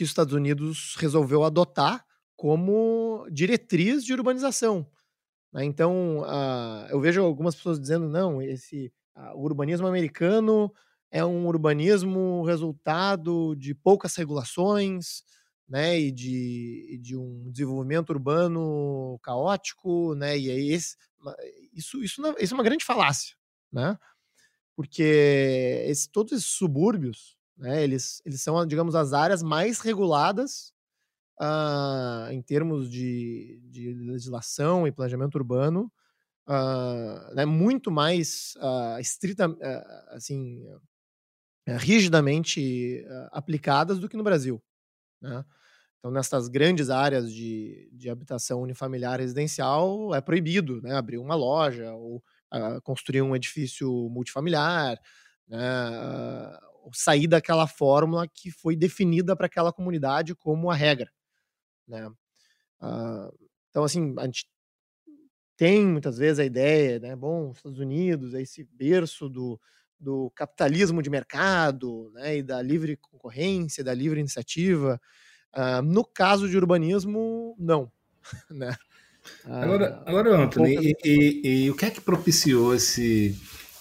[0.00, 4.90] que os Estados Unidos resolveu adotar como diretriz de urbanização.
[5.52, 5.62] Né?
[5.66, 8.90] Então, uh, eu vejo algumas pessoas dizendo não, esse
[9.34, 10.72] o urbanismo americano
[11.10, 15.22] é um urbanismo resultado de poucas regulações,
[15.68, 20.96] né, e de, de um desenvolvimento urbano caótico, né, e aí esse,
[21.74, 23.36] isso, isso, isso é uma grande falácia,
[23.70, 23.98] né?
[24.74, 30.72] Porque esse, todos esses subúrbios, né, eles, eles são, digamos, as áreas mais reguladas
[31.40, 35.92] uh, em termos de, de legislação e planejamento urbano,
[36.48, 39.46] uh, né, muito mais uh, estrita,
[40.10, 40.64] assim,
[41.78, 44.62] rigidamente aplicadas do que no Brasil,
[45.22, 45.44] né?
[46.00, 51.92] Então, nessas grandes áreas de, de habitação unifamiliar residencial, é proibido né, abrir uma loja
[51.92, 54.98] ou uh, construir um edifício multifamiliar,
[55.46, 56.58] né, uh,
[56.92, 61.10] sair daquela fórmula que foi definida para aquela comunidade como a regra.
[61.86, 62.06] Né?
[62.80, 64.46] Uh, então, assim, a gente
[65.56, 69.60] tem muitas vezes a ideia, né, bom, Estados Unidos é esse berço do,
[69.98, 75.00] do capitalismo de mercado né, e da livre concorrência, da livre iniciativa.
[75.54, 77.92] Uh, no caso de urbanismo, não.
[78.50, 78.74] né?
[79.44, 83.38] Agora, agora Anthony, e, e, e, o que é que propiciou esse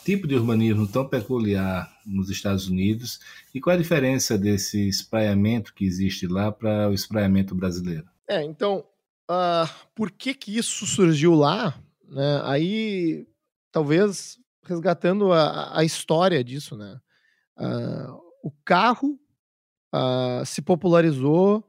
[0.10, 3.20] tipo de urbanismo tão peculiar nos Estados Unidos
[3.54, 8.08] e qual é a diferença desse espraiamento que existe lá para o espraiamento brasileiro?
[8.28, 8.84] É, então,
[9.30, 11.80] uh, por que que isso surgiu lá?
[12.08, 12.42] Né?
[12.44, 13.28] Aí,
[13.72, 17.00] talvez resgatando a, a história disso, né?
[17.56, 19.20] Uh, o carro
[19.94, 21.64] uh, se popularizou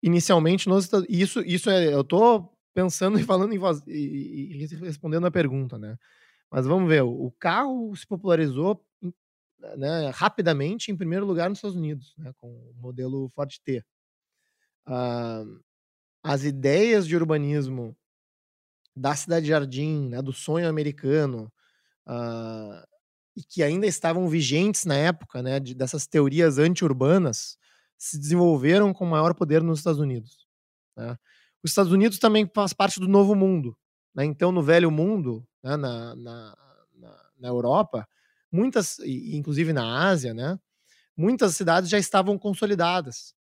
[0.00, 4.66] inicialmente nos Estados Isso, isso é, eu tô pensando e falando em voz, e, e,
[4.84, 5.96] respondendo a pergunta, né?
[6.50, 8.84] Mas vamos ver, o carro se popularizou
[9.76, 13.84] né, rapidamente em primeiro lugar nos Estados Unidos, né, com o modelo Ford T.
[14.86, 15.60] Uh,
[16.22, 17.96] as ideias de urbanismo
[18.94, 21.52] da cidade jardim, né, do sonho americano,
[22.06, 22.86] uh,
[23.36, 27.58] e que ainda estavam vigentes na época, né, de, dessas teorias anti-urbanas,
[27.98, 30.46] se desenvolveram com maior poder nos Estados Unidos.
[30.96, 31.18] Né?
[31.62, 33.76] Os Estados Unidos também faz parte do Novo Mundo.
[34.16, 34.24] Né?
[34.24, 36.58] Então, no Velho Mundo, né, na, na,
[37.38, 38.08] na, Europa,
[38.50, 40.58] muitas, inclusive na Ásia, né,
[41.14, 43.34] muitas cidades já estavam consolidadas,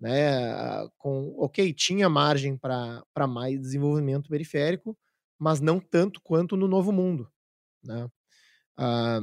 [0.00, 4.96] né, com, ok, tinha margem para mais desenvolvimento periférico,
[5.36, 7.28] mas não tanto quanto no Novo Mundo,
[7.82, 8.08] né.
[8.76, 9.20] Ah,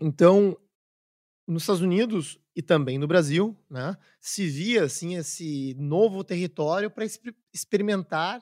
[0.00, 0.56] então,
[1.46, 7.04] nos Estados Unidos e também no Brasil, né, se via assim esse novo território para
[7.04, 8.40] exper experimentar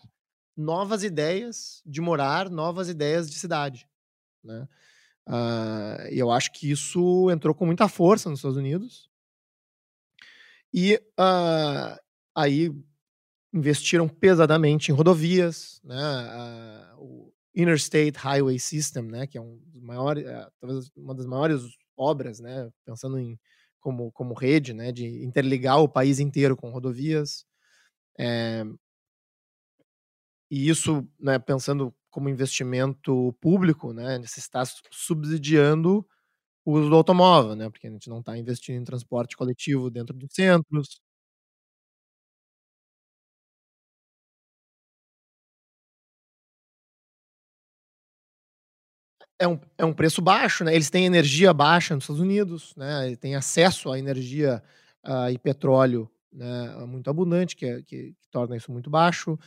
[0.61, 3.89] novas ideias de morar, novas ideias de cidade,
[4.45, 4.69] né.
[5.29, 9.09] Uh, e eu acho que isso entrou com muita força nos Estados Unidos.
[10.73, 11.99] E uh,
[12.35, 12.73] aí
[13.53, 19.83] investiram pesadamente em rodovias, né, uh, o Interstate Highway System, né, que é um dos
[19.83, 20.25] maiores,
[20.61, 21.63] talvez uma das maiores
[21.97, 23.39] obras, né, pensando em
[23.81, 27.45] como, como rede, né, de interligar o país inteiro com rodovias.
[28.19, 28.65] É,
[30.51, 36.07] e isso, né, pensando como investimento público, né, você está subsidiando
[36.65, 40.17] o uso do automóvel, né, porque a gente não está investindo em transporte coletivo dentro
[40.17, 41.01] dos centros.
[49.39, 50.75] É um, é um preço baixo, né?
[50.75, 53.07] Eles têm energia baixa nos Estados Unidos, né?
[53.07, 54.63] Eles têm acesso à energia
[55.07, 59.39] uh, e petróleo né, muito abundante, que, é, que, que torna isso muito baixo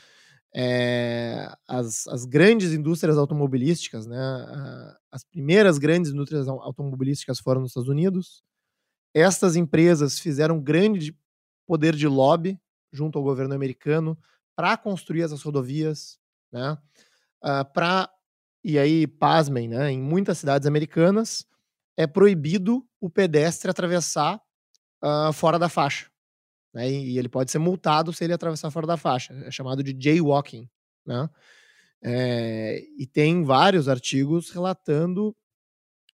[0.56, 4.18] é, as, as, grandes indústrias automobilísticas, né,
[5.12, 8.44] as primeiras grandes indústrias automobilísticas foram nos Estados Unidos.
[9.16, 11.18] Estas empresas fizeram grande
[11.66, 12.60] poder de lobby
[12.92, 14.18] junto ao governo americano
[14.56, 16.20] para construir essas rodovias,
[16.52, 16.78] né,
[17.44, 18.10] uh, para
[18.64, 21.46] e aí pasmem, né, em muitas cidades americanas
[21.98, 24.40] é proibido o pedestre atravessar
[25.04, 26.13] uh, fora da faixa
[26.74, 26.90] né?
[26.90, 29.34] E, ele pode ser multado se ele atravessar fora da faixa.
[29.46, 30.70] É chamado de jaywalking,
[31.06, 31.30] né?
[32.06, 35.36] É, e tem vários artigos relatando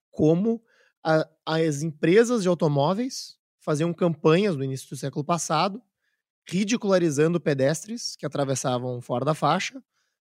[0.09, 0.63] como
[1.03, 5.81] a, as empresas de automóveis faziam campanhas no início do século passado,
[6.47, 9.81] ridicularizando pedestres que atravessavam fora da faixa,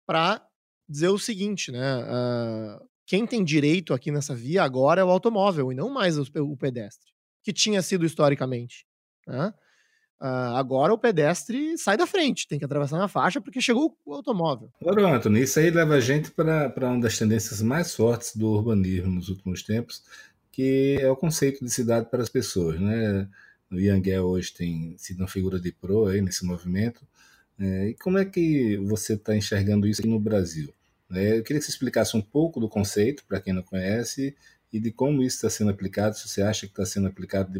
[0.05, 0.45] para
[0.87, 1.97] dizer o seguinte, né?
[1.97, 6.57] Uh, quem tem direito aqui nessa via agora é o automóvel e não mais o,
[6.57, 7.11] pedestre,
[7.43, 8.85] que tinha sido historicamente.
[9.27, 9.53] Né?
[10.21, 14.13] Uh, agora o pedestre sai da frente, tem que atravessar na faixa porque chegou o
[14.13, 14.71] automóvel.
[14.79, 19.11] Agora, Antônio, isso aí leva a gente para uma das tendências mais fortes do urbanismo
[19.11, 20.01] nos últimos tempos,
[20.51, 22.79] que é o conceito de cidade para as pessoas.
[22.79, 23.27] Né?
[23.69, 27.01] O Yangel hoje tem sido uma figura de pro aí nesse movimento.
[27.59, 30.73] É, e como é que você está enxergando isso aqui no Brasil?
[31.11, 34.35] É, eu queria que você explicasse um pouco do conceito, para quem não conhece,
[34.71, 37.51] e de como isso está sendo aplicado, se você acha que está sendo aplicado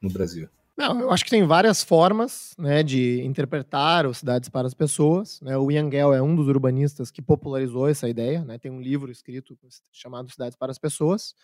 [0.00, 0.48] no Brasil.
[0.76, 5.38] Não, eu acho que tem várias formas né, de interpretar os cidades para as pessoas.
[5.42, 5.56] Né?
[5.56, 8.42] O Yangel é um dos urbanistas que popularizou essa ideia.
[8.42, 8.58] Né?
[8.58, 9.56] Tem um livro escrito
[9.92, 11.34] chamado Cidades para as Pessoas.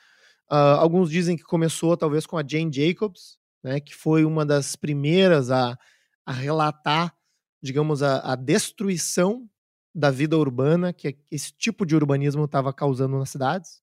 [0.50, 4.74] Uh, alguns dizem que começou talvez com a Jane Jacobs, né, que foi uma das
[4.76, 5.78] primeiras a,
[6.24, 7.14] a relatar,
[7.62, 9.46] digamos, a, a destruição
[9.94, 13.82] da vida urbana que esse tipo de urbanismo estava causando nas cidades.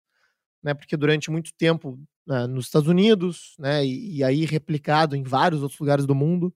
[0.64, 5.24] Né, porque durante muito tempo né, nos Estados Unidos, né, e, e, aí replicado em
[5.24, 6.54] vários outros lugares do mundo.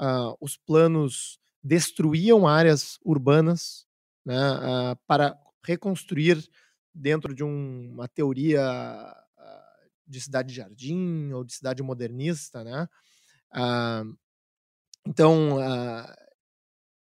[0.00, 3.86] Uh, os planos destruíam áreas urbanas
[4.24, 6.44] né, uh, para reconstruir
[6.92, 8.60] dentro de um, uma teoria
[9.38, 12.88] uh, de cidade-jardim ou de cidade modernista, né?
[15.06, 15.58] então,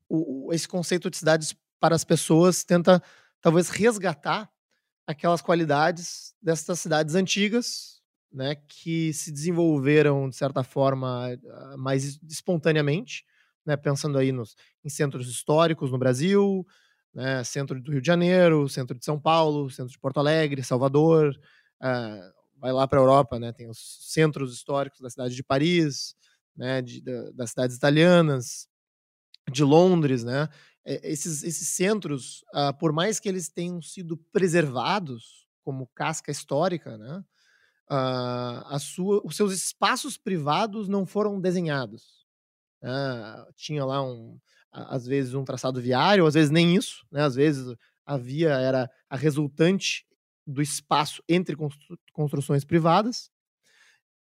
[0.08, 3.02] o, esse conceito de cidades para as pessoas tenta
[3.42, 4.48] talvez resgatar
[5.08, 7.93] aquelas qualidades dessas cidades antigas
[8.34, 13.24] né, que se desenvolveram, de certa forma, ah, mais espontaneamente,
[13.66, 16.66] né, pensando aí nos, em centros históricos no Brasil,
[17.14, 21.30] né, centro do Rio de Janeiro, centro de São Paulo, centro de Porto Alegre, Salvador,
[21.82, 26.16] uh, vai lá para a Europa, né, tem os centros históricos da cidade de Paris,
[26.56, 28.68] né, de, da, das cidades italianas,
[29.52, 30.50] de Londres, né,
[30.86, 37.24] esses, esses centros, uh, por mais que eles tenham sido preservados como casca histórica, né,
[37.90, 42.26] uh, sua, os seus espaços privados não foram desenhados.
[42.82, 44.40] Uh, tinha lá um,
[44.72, 47.24] às vezes um traçado viário, às vezes nem isso, né?
[47.24, 50.06] Às vezes a via era a resultante
[50.46, 53.32] do espaço entre constru construções privadas.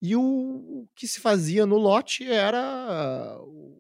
[0.02, 3.80] E o, o, que se fazia no lote era o,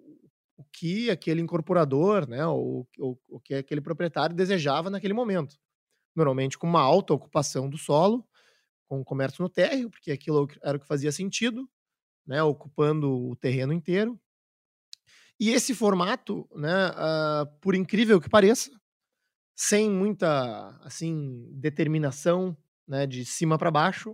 [0.72, 2.86] que aquele incorporador, né, o
[3.44, 5.56] que aquele proprietário desejava naquele momento.
[6.16, 8.26] Normalmente com uma alta ocupação do solo,
[8.92, 11.66] com o comércio no térreo, porque aquilo era o que fazia sentido,
[12.28, 14.20] né, ocupando o terreno inteiro.
[15.40, 18.70] E esse formato, né, uh, por incrível que pareça,
[19.56, 24.14] sem muita assim determinação né, de cima para baixo,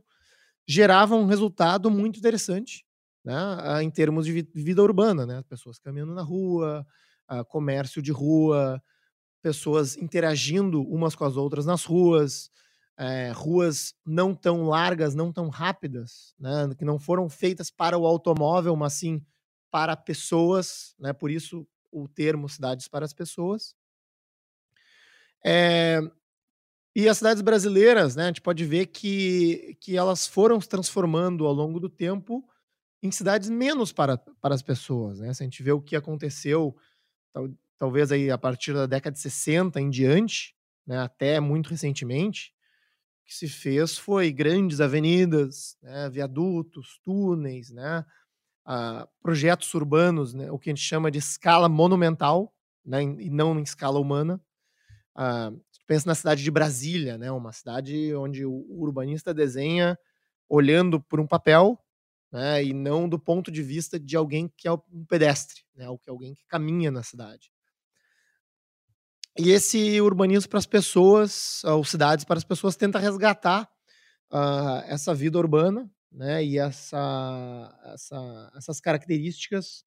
[0.67, 2.85] gerava um resultado muito interessante
[3.25, 5.43] né, em termos de vida urbana, né?
[5.49, 6.85] Pessoas caminhando na rua,
[7.47, 8.79] comércio de rua,
[9.41, 12.51] pessoas interagindo umas com as outras nas ruas,
[12.97, 18.07] é, ruas não tão largas, não tão rápidas, né, que não foram feitas para o
[18.07, 19.23] automóvel, mas sim
[19.69, 23.75] para pessoas, né, por isso o termo cidades para as pessoas.
[25.45, 25.99] É,
[26.95, 31.45] e as cidades brasileiras, né, a gente pode ver que, que elas foram se transformando
[31.45, 32.43] ao longo do tempo
[33.03, 35.19] em cidades menos para, para as pessoas.
[35.19, 35.31] Né?
[35.33, 36.75] Se a gente vê o que aconteceu,
[37.31, 40.55] tal, talvez aí a partir da década de 60 em diante,
[40.87, 42.51] né, até muito recentemente,
[43.27, 48.05] que se fez foi grandes avenidas, né, viadutos, túneis, né,
[48.67, 52.53] uh, projetos urbanos, né, o que a gente chama de escala monumental,
[52.85, 54.41] né, e não em escala humana.
[55.17, 57.31] Uh, pensa na cidade de Brasília, né?
[57.31, 59.97] Uma cidade onde o urbanista desenha
[60.49, 61.79] olhando por um papel,
[62.31, 62.63] né?
[62.63, 65.89] E não do ponto de vista de alguém que é um pedestre, né?
[65.89, 67.49] Ou que é alguém que caminha na cidade.
[69.37, 73.69] E esse urbanismo para as pessoas, ou cidades para as pessoas, tenta resgatar
[74.31, 76.43] uh, essa vida urbana, né?
[76.43, 79.85] E essa, essa essas características,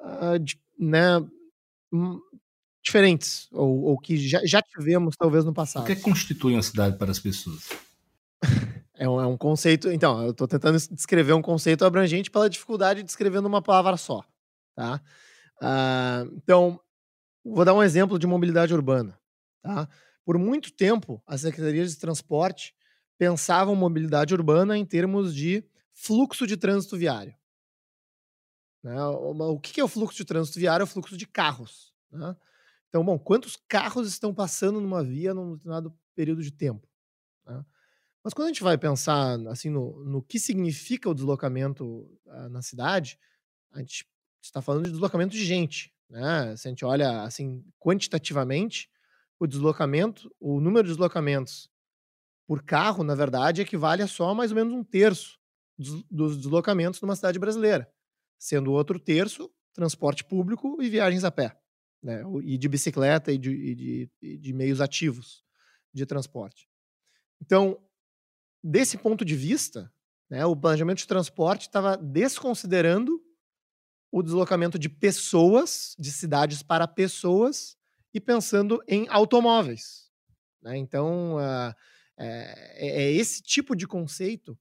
[0.00, 1.18] uh, de, né?
[1.92, 2.18] Hum,
[2.82, 5.84] diferentes, ou, ou que já, já, tivemos talvez no passado.
[5.84, 7.68] O que, que constitui uma cidade para as pessoas?
[8.96, 9.90] é, um, é um conceito.
[9.90, 14.24] Então, eu estou tentando descrever um conceito abrangente pela dificuldade de descrever numa palavra só.
[14.74, 15.00] Tá?
[15.60, 16.80] Uh, então,
[17.44, 19.18] vou dar um exemplo de mobilidade urbana.
[19.62, 19.88] Tá?
[20.24, 22.74] Por muito tempo, as secretarias de transporte
[23.18, 27.34] pensavam mobilidade urbana em termos de fluxo de trânsito viário.
[28.82, 29.00] Né?
[29.04, 30.82] O que é o fluxo de trânsito viário?
[30.82, 31.94] É o fluxo de carros.
[32.10, 32.36] Né?
[32.88, 36.88] Então, bom, quantos carros estão passando numa via num determinado período de tempo?
[37.46, 37.64] Né?
[38.22, 42.62] Mas quando a gente vai pensar assim no, no que significa o deslocamento uh, na
[42.62, 43.18] cidade,
[43.72, 44.06] a gente
[44.40, 45.91] está falando de deslocamento de gente.
[46.12, 46.54] Né?
[46.56, 48.90] Se a gente olha assim quantitativamente,
[49.40, 51.70] o deslocamento, o número de deslocamentos
[52.46, 55.38] por carro, na verdade, equivale a só mais ou menos um terço
[56.10, 57.90] dos, deslocamentos numa cidade brasileira,
[58.38, 61.58] sendo o outro terço transporte público e viagens a pé
[62.02, 62.22] né?
[62.42, 65.42] e de bicicleta e de, e de, e de meios ativos
[65.94, 66.68] de transporte.
[67.40, 67.82] Então,
[68.62, 69.90] desse ponto de vista,
[70.28, 73.18] né, o planejamento de transporte estava desconsiderando
[74.12, 77.78] o deslocamento de pessoas, de cidades para pessoas,
[78.12, 80.10] e pensando em automóveis.
[80.62, 80.76] Né?
[80.76, 81.74] Então, uh,
[82.18, 84.56] é, é, esse tipo de conceito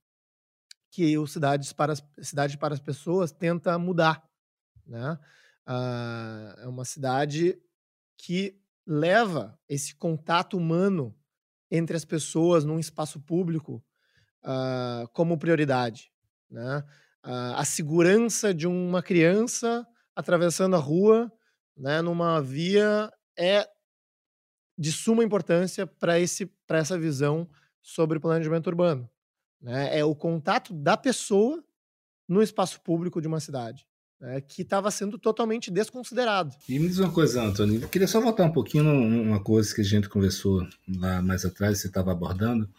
[0.89, 4.23] que o Cidades para as, Cidade para as Pessoas tenta mudar.
[4.87, 5.19] Né?
[5.67, 7.61] Uh, é uma cidade
[8.17, 11.15] que leva esse contato humano
[11.69, 13.83] entre as pessoas num espaço público
[14.43, 16.11] uh, como prioridade.
[16.49, 16.83] Né?
[17.25, 21.31] Uh, a segurança de uma criança atravessando a rua
[21.77, 23.67] né, numa via é
[24.77, 27.47] de suma importância para essa visão
[27.81, 29.09] sobre planejamento urbano.
[29.61, 29.99] Né?
[29.99, 31.63] É o contato da pessoa
[32.27, 33.85] no espaço público de uma cidade
[34.21, 36.55] né, que estava sendo totalmente desconsiderado.
[36.69, 39.81] E me diz uma coisa, Antônio, eu queria só voltar um pouquinho numa coisa que
[39.81, 40.65] a gente conversou
[40.97, 42.69] lá mais atrás, você estava abordando,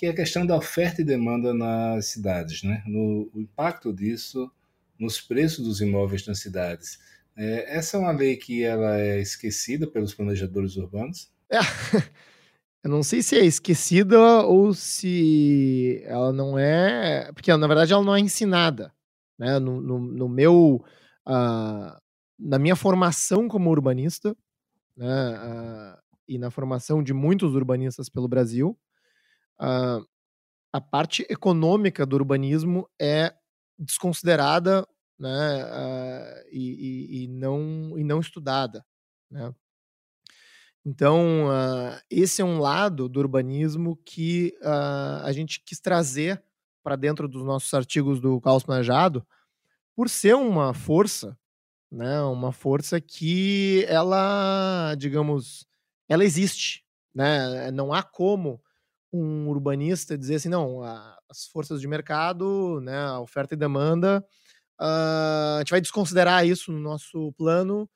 [0.00, 2.82] que é a questão da oferta e demanda nas cidades, né?
[2.86, 4.50] No, o impacto disso
[4.98, 6.98] nos preços dos imóveis nas cidades.
[7.36, 11.30] É, essa é uma lei que ela é esquecida pelos planejadores urbanos?
[11.50, 11.58] É,
[12.82, 18.02] eu não sei se é esquecida ou se ela não é, porque na verdade ela
[18.02, 18.94] não é ensinada.
[19.38, 19.58] Né?
[19.58, 20.82] No, no, no meu,
[21.28, 22.00] uh,
[22.38, 24.34] na minha formação como urbanista,
[24.96, 25.34] né?
[25.36, 28.78] Uh, e na formação de muitos urbanistas pelo Brasil,
[29.60, 33.34] a parte econômica do urbanismo é
[33.78, 34.86] desconsiderada
[35.18, 38.84] né, uh, e, e, e, não, e não estudada.
[39.30, 39.54] Né?
[40.84, 46.42] Então, uh, esse é um lado do urbanismo que uh, a gente quis trazer
[46.82, 49.26] para dentro dos nossos artigos do Caos Planejado,
[49.94, 51.38] por ser uma força,
[51.92, 55.66] né, uma força que ela, digamos,
[56.08, 56.82] ela existe,
[57.14, 57.70] né?
[57.70, 58.62] Não há como
[59.12, 64.24] um urbanista dizer assim, não, a, as forças de mercado, né, a oferta e demanda,
[64.80, 67.88] uh, a gente vai desconsiderar isso no nosso plano,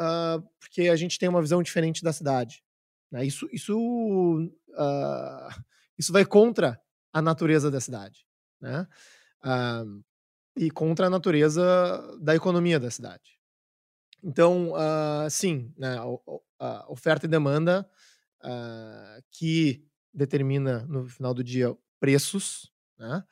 [0.00, 2.62] uh, porque a gente tem uma visão diferente da cidade.
[3.10, 3.24] Né?
[3.24, 5.62] Isso, isso, uh,
[5.98, 6.80] isso vai contra
[7.12, 8.24] a natureza da cidade
[8.60, 8.86] né?
[10.56, 11.64] E contra a natureza
[12.20, 13.38] da economia da cidade.
[14.22, 14.74] Então,
[15.30, 17.88] sim, né, a, a, oferta e demanda
[19.32, 23.24] que determina no final do dia preços, né?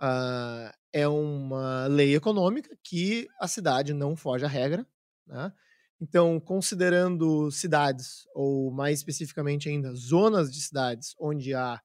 [0.00, 4.86] Uh, é uma lei econômica que a cidade não foge à regra,
[5.26, 5.52] né?
[6.00, 11.80] Então, considerando cidades, ou mais especificamente ainda, zonas de cidades onde há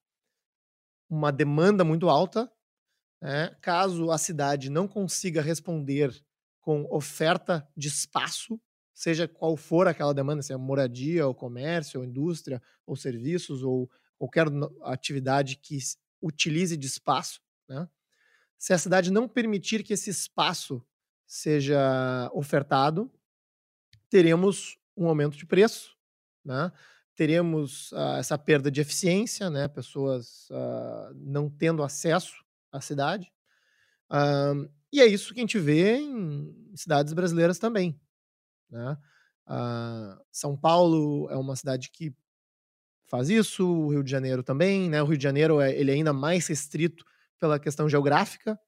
[1.08, 2.52] uma demanda muito alta,
[3.22, 3.56] né?
[3.62, 6.12] caso a cidade não consiga responder
[6.60, 8.60] com oferta de espaço,
[8.92, 13.88] seja qual for aquela demanda, se é moradia, ou comércio, ou indústria, ou serviços, ou
[14.18, 14.48] qualquer
[14.84, 15.78] atividade que
[16.22, 17.88] utilize de espaço, né?
[18.58, 20.84] se a cidade não permitir que esse espaço
[21.26, 23.12] seja ofertado,
[24.10, 25.96] teremos um aumento de preço,
[26.44, 26.72] né?
[27.16, 29.68] teremos uh, essa perda de eficiência, né?
[29.68, 32.34] pessoas uh, não tendo acesso
[32.72, 33.32] à cidade.
[34.10, 38.00] Uh, e é isso que a gente vê em cidades brasileiras também.
[38.70, 38.98] Né?
[40.32, 42.14] São Paulo é uma cidade que
[43.08, 44.90] faz isso, o Rio de Janeiro também.
[44.90, 45.02] Né?
[45.02, 47.04] O Rio de Janeiro é, ele é ainda mais restrito
[47.40, 48.60] pela questão geográfica.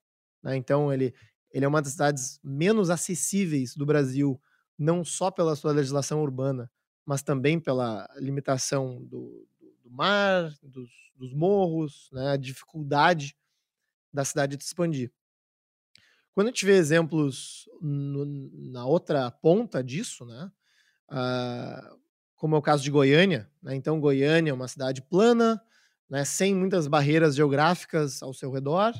[0.42, 0.56] Né?
[0.56, 1.14] Então, ele,
[1.50, 4.40] ele é uma das cidades menos acessíveis do Brasil
[4.78, 6.70] não só pela sua legislação urbana,
[7.04, 9.46] mas também pela limitação do,
[9.82, 13.36] do mar, dos, dos, morros, né, a dificuldade
[14.10, 15.12] da cidade de expandir.
[16.32, 18.24] Quando a gente vê exemplos no,
[18.70, 20.50] na outra ponta disso, né,
[21.10, 21.99] uh,
[22.40, 25.62] como é o caso de Goiânia, né, então Goiânia é uma cidade plana,
[26.08, 28.94] né, sem muitas barreiras geográficas ao seu redor,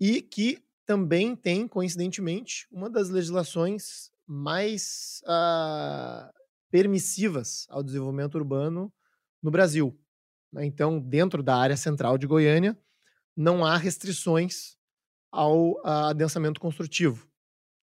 [0.00, 6.32] e que também tem, coincidentemente, uma das legislações mais uh,
[6.70, 8.90] permissivas ao desenvolvimento urbano
[9.42, 9.94] no Brasil.
[10.50, 10.64] Né?
[10.64, 12.78] Então, dentro da área central de Goiânia,
[13.36, 14.74] não há restrições
[15.30, 17.28] ao uh, adensamento construtivo.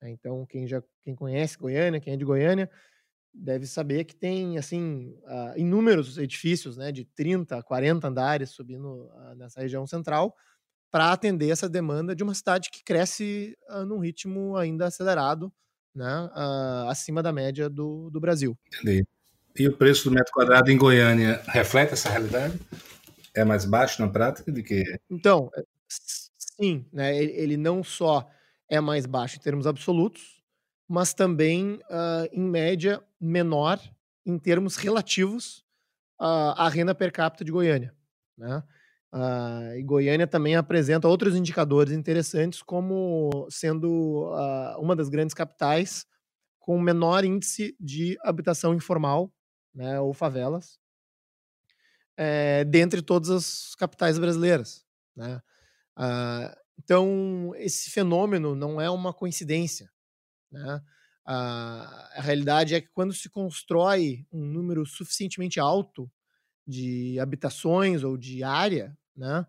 [0.02, 0.10] Né?
[0.10, 2.70] Então, quem já quem conhece Goiânia, quem é de Goiânia,
[3.34, 9.36] deve saber que tem assim uh, inúmeros edifícios, né, de 30, 40 andares subindo uh,
[9.36, 10.36] nessa região central
[10.91, 15.51] para atender essa demanda de uma cidade que cresce uh, num ritmo ainda acelerado,
[15.95, 16.29] né,
[16.88, 18.57] acima da média do, do Brasil.
[18.67, 19.05] Entendi.
[19.57, 22.57] E o preço do metro quadrado em Goiânia reflete essa realidade?
[23.36, 24.84] É mais baixo na prática do que.
[25.09, 25.63] Então, é,
[26.38, 28.29] sim, né, ele não só
[28.69, 30.41] é mais baixo em termos absolutos,
[30.92, 33.80] mas também, uh, em média, menor
[34.26, 35.60] em termos relativos
[36.20, 37.96] uh, à renda per capita de Goiânia.
[38.38, 38.62] Né?
[39.14, 46.06] Uh, e Goiânia também apresenta outros indicadores interessantes, como sendo uh, uma das grandes capitais
[46.60, 49.34] com menor índice de habitação informal,
[49.74, 50.78] né, ou favelas,
[52.18, 54.86] é, dentre todas as capitais brasileiras.
[55.16, 55.42] Né?
[56.78, 59.89] Então, esse fenômeno não é uma coincidência.
[60.52, 60.82] Né?
[61.24, 66.12] a realidade é que quando se constrói um número suficientemente alto
[66.68, 69.45] de habitações ou de área, né?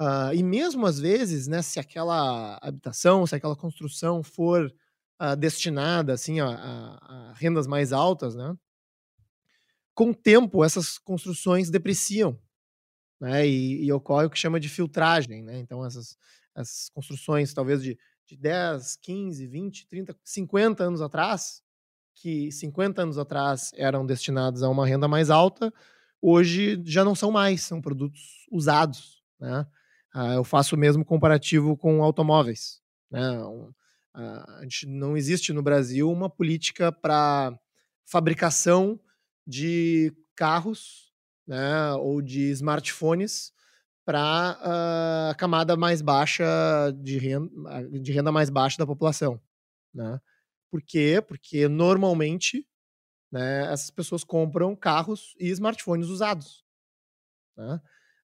[0.00, 4.72] Uh, e mesmo às vezes, né, se aquela habitação, se aquela construção for
[5.20, 8.56] uh, destinada assim a, a, a, rendas mais altas, né,
[9.94, 12.36] com o tempo essas construções depreciam,
[13.20, 16.16] né, e, e, ocorre o que chama de filtragem, né, então essas,
[16.56, 21.62] essas construções talvez de, de 10, 15, 20, 30, 50 anos atrás,
[22.14, 25.72] que 50 anos atrás eram destinados a uma renda mais alta,
[26.20, 29.22] hoje já não são mais, são produtos usados.
[29.40, 29.66] Né?
[30.14, 32.80] Uh, eu faço o mesmo comparativo com automóveis.
[33.10, 33.30] Né?
[33.42, 33.68] Um,
[34.16, 37.58] uh, a gente não existe no Brasil uma política para
[38.04, 39.00] fabricação
[39.46, 41.12] de carros
[41.46, 43.52] né, ou de smartphones
[44.04, 46.44] para uh, a camada mais baixa
[47.00, 49.40] de renda, de renda mais baixa da população.
[49.94, 50.20] Né?
[50.70, 51.22] Por quê?
[51.26, 52.66] Porque normalmente
[53.30, 56.64] né, essas pessoas compram carros e smartphones usados.
[57.56, 57.80] Né?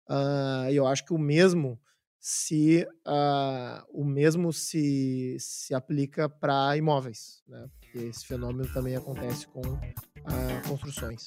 [0.09, 1.81] Uh, eu acho que o mesmo
[2.21, 7.69] se uh, o mesmo se, se aplica para imóveis, né?
[7.79, 11.27] Porque esse fenômeno também acontece com uh, construções.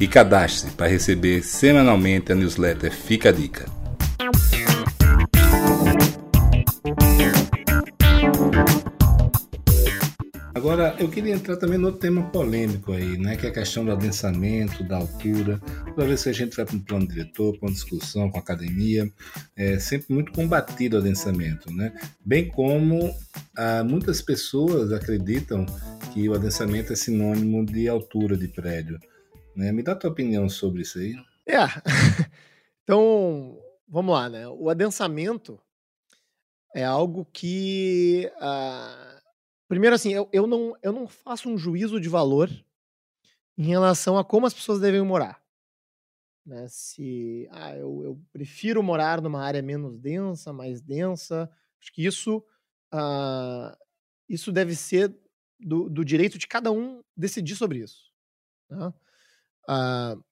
[0.00, 3.66] e cadastre para receber semanalmente a newsletter Fica a Dica.
[10.54, 13.36] Agora, eu queria entrar também no tema polêmico aí, né?
[13.36, 15.58] Que é a questão do adensamento, da altura.
[15.94, 18.40] Toda vez que a gente vai para um plano diretor, para uma discussão com a
[18.40, 19.10] academia,
[19.56, 21.92] é sempre muito combatido o adensamento, né?
[22.24, 23.14] Bem como
[23.56, 25.64] ah, muitas pessoas acreditam
[26.12, 28.98] que o adensamento é sinônimo de altura de prédio.
[29.54, 29.72] Né?
[29.72, 31.14] Me dá a tua opinião sobre isso aí.
[31.46, 31.58] É.
[32.84, 34.48] então, vamos lá, né?
[34.48, 35.60] O adensamento
[36.74, 38.30] é algo que.
[38.36, 39.10] Uh
[39.70, 42.50] Primeiro, assim, eu, eu, não, eu não faço um juízo de valor
[43.56, 45.40] em relação a como as pessoas devem morar.
[46.44, 46.66] Né?
[46.68, 51.48] Se ah, eu, eu prefiro morar numa área menos densa, mais densa,
[51.80, 52.38] acho que isso,
[52.92, 53.76] uh,
[54.28, 55.16] isso deve ser
[55.60, 58.12] do, do, direito de cada um decidir sobre isso.
[58.68, 58.92] Né?
[59.68, 60.22] Uh,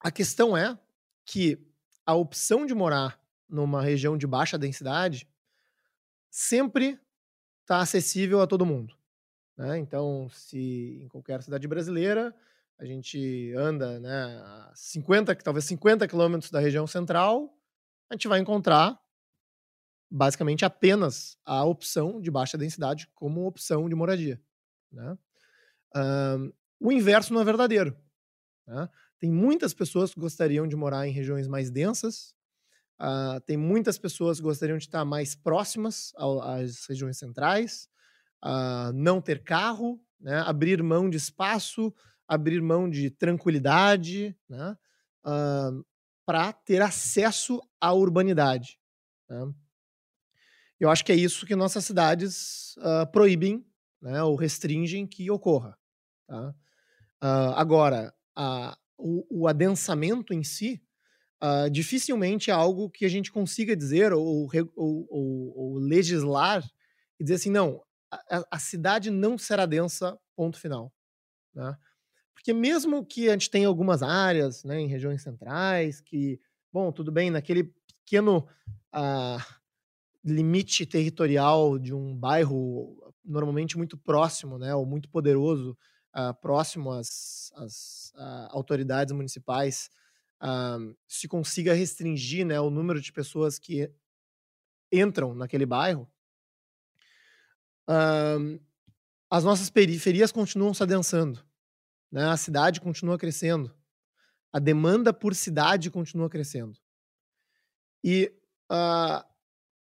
[0.00, 0.78] a questão é
[1.24, 1.58] que
[2.06, 5.28] a opção de morar numa região de baixa densidade
[6.30, 6.98] sempre
[7.62, 8.94] está acessível a todo mundo.
[9.56, 9.78] Né?
[9.78, 12.34] Então, se em qualquer cidade brasileira
[12.78, 17.54] a gente anda né, a 50, talvez 50 quilômetros da região central,
[18.08, 18.98] a gente vai encontrar
[20.10, 24.40] basicamente apenas a opção de baixa densidade como opção de moradia.
[24.90, 25.16] Né?
[25.94, 27.96] Um, o inverso não é verdadeiro.
[28.70, 28.88] Né?
[29.18, 32.34] Tem muitas pessoas que gostariam de morar em regiões mais densas,
[33.00, 37.88] Uh, tem muitas pessoas que gostariam de estar mais próximas ao, às regiões centrais,
[38.44, 41.94] uh, não ter carro, né, abrir mão de espaço,
[42.28, 44.76] abrir mão de tranquilidade, né,
[45.24, 45.82] uh,
[46.26, 48.78] para ter acesso à urbanidade.
[49.30, 49.50] Né.
[50.78, 52.74] Eu acho que é isso que nossas cidades
[53.12, 53.66] proíbem
[54.00, 55.76] né, ou restringem que ocorra.
[56.26, 56.54] Tá?
[57.54, 58.14] agora,
[58.96, 60.82] o, o adensamento em si,
[61.42, 66.62] uh, dificilmente é algo que a gente consiga dizer ou, ou, ou, ou legislar
[67.18, 70.92] e dizer assim, não, a, a, cidade não será densa, ponto final.
[71.54, 71.76] Né?
[72.34, 76.40] Porque mesmo que a gente tenha algumas áreas né, em regiões centrais que,
[76.72, 77.72] bom, tudo bem, naquele
[78.04, 78.48] pequeno
[78.94, 79.60] uh,
[80.24, 85.76] limite territorial de um bairro normalmente muito próximo, né, ou muito poderoso,
[86.14, 89.90] uh, próximo às, às uh, autoridades municipais,
[90.42, 93.92] uh, se consiga restringir né, o número de pessoas que
[94.92, 96.10] entram naquele bairro,
[99.28, 101.44] as nossas periferias continuam se adensando.
[102.10, 102.24] Né?
[102.24, 103.74] A cidade continua crescendo.
[104.52, 106.78] A demanda por cidade continua crescendo.
[108.04, 108.32] E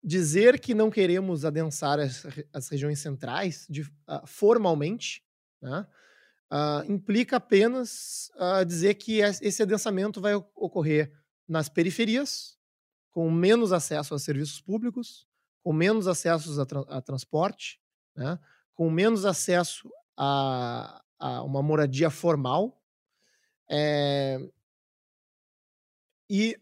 [0.05, 2.23] dizer que não queremos adensar as,
[2.53, 5.23] as regiões centrais de, uh, formalmente,
[5.59, 5.87] né?
[6.51, 11.11] Uh, implica apenas uh, dizer que esse adensamento vai ocorrer
[11.47, 12.57] nas periferias,
[13.11, 15.27] com menos acesso a serviços públicos,
[15.63, 17.79] com menos acesso a, tra a transporte,
[18.15, 18.39] né?
[18.73, 22.81] com menos acesso a, a uma moradia formal.
[23.69, 24.39] É...
[26.29, 26.59] E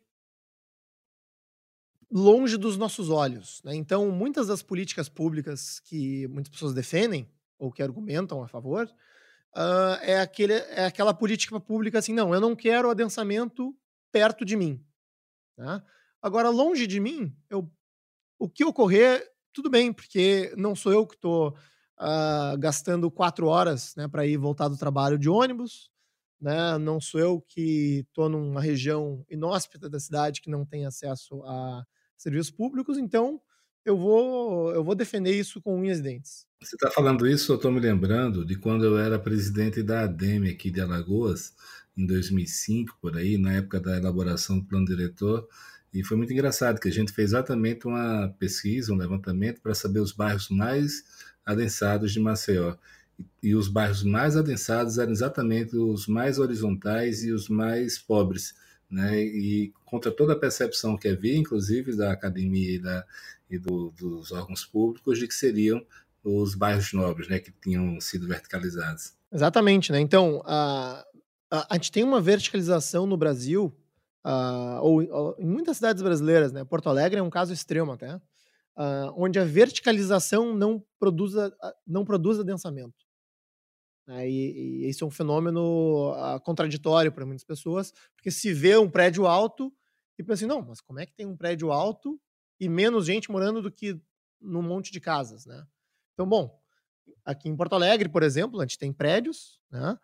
[2.12, 3.62] longe dos nossos olhos.
[3.64, 3.76] Né?
[3.76, 7.28] Então, muitas das políticas públicas que muitas pessoas defendem
[7.58, 8.94] ou que argumentam a favor
[9.56, 13.76] uh, é, aquele, é aquela política pública assim, não, eu não quero adensamento
[14.12, 14.84] perto de mim.
[15.56, 15.84] Tá?
[16.22, 17.70] Agora, longe de mim, eu,
[18.40, 21.50] o que ocorrer, tudo bem, porque não sou eu que estou
[22.00, 25.92] uh, gastando quatro horas né, para ir voltar do trabalho de ônibus,
[26.40, 26.78] né?
[26.78, 31.86] não sou eu que estou numa região inóspita da cidade que não tem acesso a
[32.18, 33.42] serviços públicos, então
[33.86, 36.48] eu vou, eu vou defender isso com unhas e dentes.
[36.64, 40.50] Você está falando isso, eu estou me lembrando de quando eu era presidente da ADEME
[40.50, 41.54] aqui de Alagoas,
[41.96, 45.46] em 2005, por aí, na época da elaboração do plano diretor,
[45.94, 50.00] e foi muito engraçado que a gente fez exatamente uma pesquisa, um levantamento para saber
[50.00, 51.04] os bairros mais
[51.46, 52.78] adensados de Maceió.
[53.44, 58.56] E os bairros mais adensados eram exatamente os mais horizontais e os mais pobres.
[58.90, 59.22] Né?
[59.22, 63.06] E contra toda a percepção que havia, inclusive da academia e, da,
[63.50, 65.86] e do, dos órgãos públicos, de que seriam
[66.24, 69.14] os bairros nobres, né, que tinham sido verticalizados.
[69.32, 70.00] Exatamente, né?
[70.00, 71.06] Então, a,
[71.52, 73.76] a, a gente tem uma verticalização no Brasil,
[74.26, 76.64] uh, ou, ou, em muitas cidades brasileiras, né?
[76.64, 81.34] Porto Alegre é um caso extremo até, uh, onde a verticalização não produz,
[81.86, 83.04] não produz adensamento.
[84.08, 84.30] Né?
[84.30, 86.14] E, e isso é um fenômeno
[86.44, 89.74] contraditório para muitas pessoas, porque se vê um prédio alto
[90.18, 92.20] e pensa assim, não, mas como é que tem um prédio alto
[92.60, 94.00] e menos gente morando do que
[94.40, 95.66] num monte de casas, né?
[96.14, 96.60] Então, bom,
[97.26, 99.98] aqui em Porto Alegre, por exemplo, a gente tem prédios né,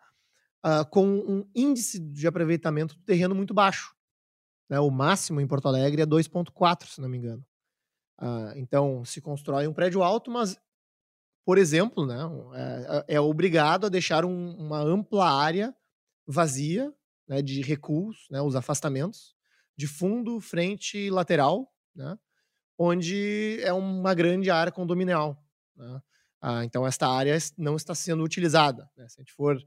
[0.64, 3.94] uh, com um índice de aproveitamento do terreno muito baixo.
[4.68, 4.78] Né?
[4.80, 7.44] O máximo em Porto Alegre é 2,4, se não me engano.
[8.20, 10.58] Uh, então, se constrói um prédio alto, mas
[11.44, 12.16] por exemplo, né,
[13.08, 15.74] é, é obrigado a deixar um, uma ampla área
[16.26, 16.94] vazia
[17.26, 19.34] né, de recuos, né, os afastamentos,
[19.76, 22.16] de fundo, frente e lateral, né,
[22.78, 25.44] onde é uma grande área condominial.
[25.80, 26.02] Né.
[26.42, 28.88] Ah, então, esta área não está sendo utilizada.
[28.96, 29.58] Né, se a gente for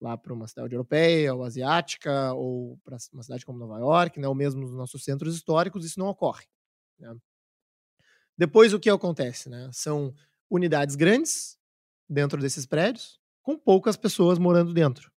[0.00, 4.26] lá para uma cidade europeia ou asiática, ou para uma cidade como Nova York, né,
[4.26, 6.46] ou mesmo nos nossos centros históricos, isso não ocorre.
[6.98, 7.14] Né.
[8.36, 9.48] Depois, o que acontece?
[9.48, 9.68] Né?
[9.72, 10.14] São
[10.48, 11.58] unidades grandes
[12.08, 15.12] dentro desses prédios, com poucas pessoas morando dentro.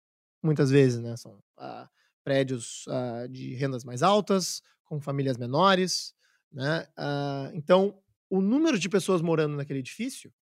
[0.42, 1.16] Muitas vezes, né?
[1.16, 1.88] São ah,
[2.24, 6.14] prédios ah, de rendas mais altas, com famílias menores,
[6.51, 6.88] né?
[6.96, 10.32] Ah, então, o número de pessoas morando naquele edifício,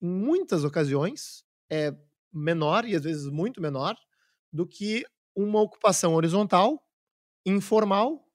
[0.00, 1.94] em muitas ocasiões, é
[2.32, 3.96] menor, e às vezes muito menor,
[4.52, 6.82] do que uma ocupação horizontal,
[7.44, 8.26] informal,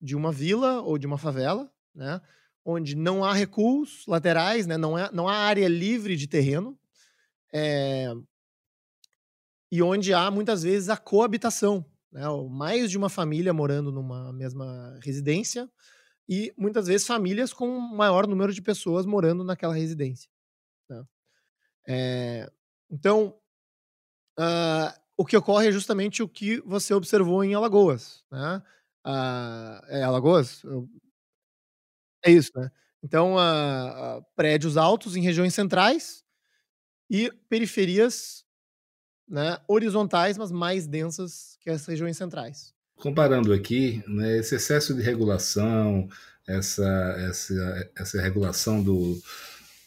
[0.00, 2.20] de uma vila ou de uma favela, né?
[2.64, 4.76] onde não há recuos laterais, né?
[4.76, 6.78] não, é, não há área livre de terreno,
[7.52, 8.12] é,
[9.70, 12.24] e onde há muitas vezes a coabitação, né?
[12.50, 15.70] mais de uma família morando numa mesma residência,
[16.28, 20.30] e muitas vezes famílias com maior número de pessoas morando naquela residência.
[21.86, 22.50] É,
[22.90, 23.34] então,
[24.38, 28.24] uh, o que ocorre é justamente o que você observou em Alagoas.
[28.30, 28.62] Né?
[29.06, 30.62] Uh, é Alagoas?
[32.24, 32.70] É isso, né.
[33.02, 36.22] Então, ah, prédios altos em regiões centrais
[37.10, 38.44] e periferias,
[39.28, 42.72] né, horizontais, mas mais densas que as regiões centrais.
[42.94, 46.08] Comparando aqui, né, esse excesso de regulação,
[46.46, 46.86] essa
[47.18, 49.20] essa essa regulação do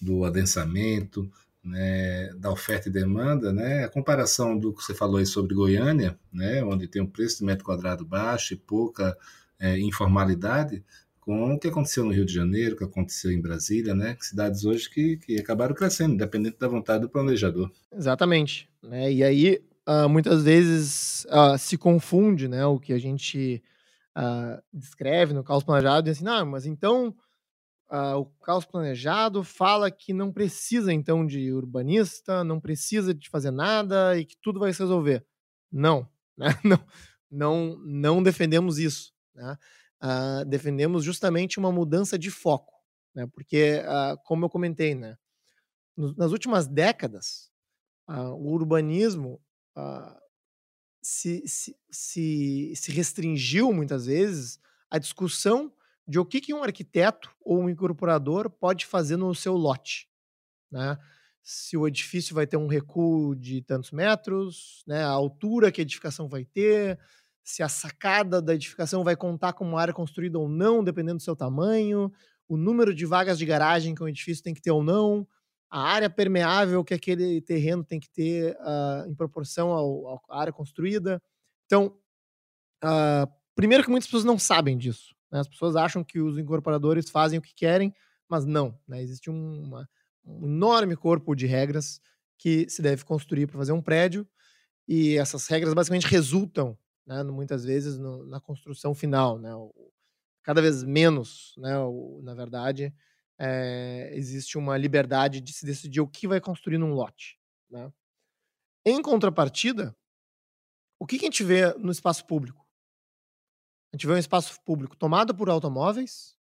[0.02, 1.32] do adensamento,
[1.66, 6.18] né, da oferta e demanda, né, a comparação do que você falou aí sobre Goiânia,
[6.32, 9.18] né, onde tem um preço de metro quadrado baixo e pouca
[9.60, 10.84] é, informalidade,
[11.20, 14.16] com o que aconteceu no Rio de Janeiro, o que aconteceu em Brasília, né?
[14.20, 17.72] Cidades hoje que, que acabaram crescendo, independente da vontade do planejador.
[17.92, 18.70] Exatamente.
[18.84, 19.12] Né?
[19.12, 23.64] E aí, uh, muitas vezes, uh, se confunde né, o que a gente
[24.16, 27.16] uh, descreve no caos planejado, e assim, não, mas então
[27.90, 34.18] o caos planejado fala que não precisa, então, de urbanista, não precisa de fazer nada
[34.18, 35.26] e que tudo vai se resolver.
[35.72, 36.50] Não, né?
[36.64, 36.86] não,
[37.30, 39.58] não, não defendemos isso, né?
[40.04, 42.74] uh, defendemos justamente uma mudança de foco,
[43.14, 43.28] né?
[43.28, 45.18] Porque, uh, como eu comentei, né?
[46.18, 47.50] nas últimas décadas,
[48.10, 49.42] uh, o urbanismo
[51.02, 54.60] se, se, se, se, restringiu muitas vezes
[54.90, 55.72] à discussão
[56.08, 60.08] de o que, que um arquiteto ou um incorporador pode fazer no seu lote,
[60.72, 60.98] né?
[61.42, 65.04] Se o edifício vai ter um recuo de tantos metros, né?
[65.04, 67.00] A altura que a edificação vai ter,
[67.44, 71.36] se a sacada da edificação vai contar como área construída ou não, dependendo do seu
[71.36, 72.12] tamanho,
[72.48, 75.28] o número de vagas de garagem que um edifício tem que ter ou não,
[75.70, 80.54] a área permeável que aquele terreno tem que ter uh, em proporção ao, à área
[80.54, 81.22] construída.
[81.66, 81.98] Então,
[82.84, 85.15] uh, primeiro que muitas pessoas não sabem disso.
[85.32, 85.40] Né?
[85.40, 87.94] As pessoas acham que os incorporadores fazem o que querem,
[88.30, 88.78] mas não.
[88.88, 89.02] Né?
[89.02, 89.90] Existe um, uma,
[90.24, 92.00] um enorme corpo de regras
[92.38, 94.28] que se deve construir para fazer um prédio,
[94.88, 99.52] e essas regras basicamente resultam né, muitas vezes no, na construção final, né,
[100.44, 102.94] cada vez menos, né, o, na verdade,
[103.40, 107.40] é, existe uma liberdade de se decidir o que vai construir num lote.
[107.70, 107.92] Né.
[108.86, 109.96] Em contrapartida,
[111.00, 112.65] o que, que a gente vê no espaço público?
[113.96, 116.36] A gente vê um espaço público tomado por automóveis,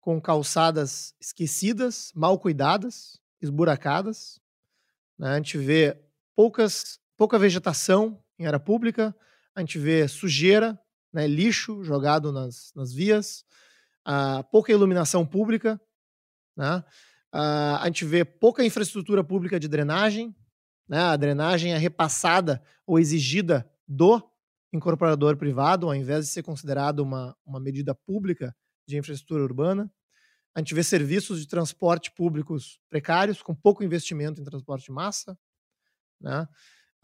[0.00, 4.40] com calçadas esquecidas, mal cuidadas, esburacadas.
[5.18, 5.32] Né?
[5.32, 6.00] A gente vê
[6.34, 9.14] poucas, pouca vegetação em área pública,
[9.54, 10.80] a gente vê sujeira,
[11.12, 13.44] né, lixo jogado nas, nas vias,
[14.08, 15.78] uh, pouca iluminação pública,
[16.56, 16.82] né?
[17.34, 20.34] Uh, a gente vê pouca infraestrutura pública de drenagem,
[20.88, 21.00] né?
[21.02, 24.26] a drenagem é repassada ou exigida do
[24.72, 28.54] incorporador privado, ao invés de ser considerado uma, uma medida pública
[28.86, 29.90] de infraestrutura urbana.
[30.54, 35.38] A gente vê serviços de transporte públicos precários, com pouco investimento em transporte de massa.
[36.20, 36.48] Né?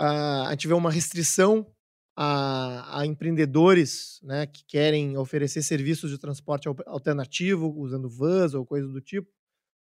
[0.00, 1.72] Uh, a gente vê uma restrição
[2.16, 8.86] a, a, empreendedores né, que querem oferecer serviços de transporte alternativo, usando vans ou coisa
[8.88, 9.30] do tipo,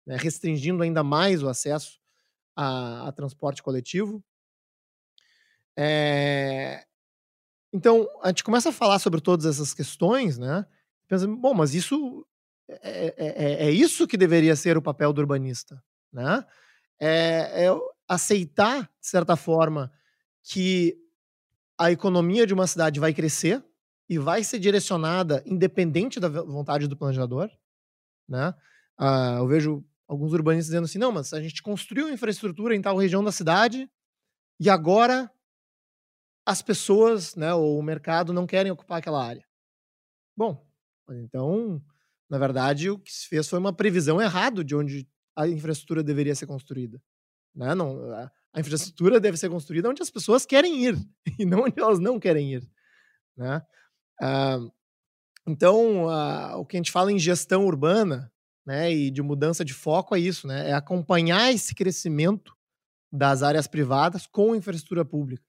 [0.05, 1.99] né, restringindo ainda mais o acesso
[2.55, 4.23] a, a transporte coletivo.
[5.77, 6.85] É...
[7.75, 10.65] Então, a gente começa a falar sobre todas essas questões, né?
[11.09, 12.25] Pensa, bom, mas isso
[12.69, 16.45] é, é, é, é isso que deveria ser o papel do urbanista, né?
[16.97, 19.91] É, é aceitar, de certa forma,
[20.41, 20.97] que
[21.77, 23.61] a economia de uma cidade vai crescer
[24.07, 27.51] e vai ser direcionada independente da vontade do planejador,
[28.25, 28.53] né?
[28.97, 32.95] Uh, eu vejo alguns urbanistas dizendo assim: não, mas a gente construiu infraestrutura em tal
[32.95, 33.91] região da cidade
[34.61, 35.29] e agora
[36.45, 39.45] as pessoas, né, ou o mercado não querem ocupar aquela área.
[40.37, 40.65] Bom,
[41.09, 41.81] então,
[42.29, 46.35] na verdade, o que se fez foi uma previsão errada de onde a infraestrutura deveria
[46.35, 47.01] ser construída.
[47.53, 47.73] Né?
[47.73, 48.11] Não,
[48.53, 50.97] a infraestrutura deve ser construída onde as pessoas querem ir
[51.39, 52.69] e não onde elas não querem ir.
[53.35, 53.61] Né?
[54.21, 54.59] Ah,
[55.47, 58.31] então, ah, o que a gente fala em gestão urbana
[58.65, 62.55] né, e de mudança de foco é isso, né, é acompanhar esse crescimento
[63.11, 65.43] das áreas privadas com infraestrutura pública,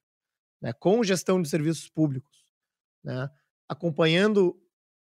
[0.60, 2.44] né, com gestão de serviços públicos,
[3.04, 3.28] né,
[3.68, 4.58] acompanhando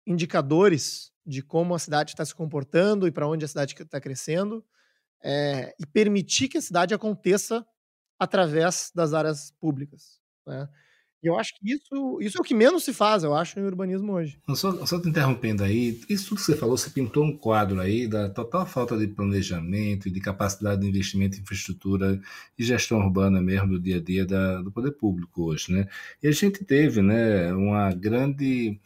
[0.05, 4.65] indicadores de como a cidade está se comportando e para onde a cidade está crescendo,
[5.23, 7.65] é, e permitir que a cidade aconteça
[8.19, 10.19] através das áreas públicas.
[10.45, 10.67] Né?
[11.23, 13.63] E eu acho que isso, isso é o que menos se faz, eu acho, em
[13.63, 14.39] urbanismo hoje.
[14.55, 18.07] Só, só te interrompendo aí, isso tudo que você falou, você pintou um quadro aí
[18.07, 22.19] da total falta de planejamento e de capacidade de investimento em infraestrutura
[22.57, 25.87] e gestão urbana mesmo do dia a dia da, do poder público hoje, né?
[26.23, 28.79] E a gente teve, né, uma grande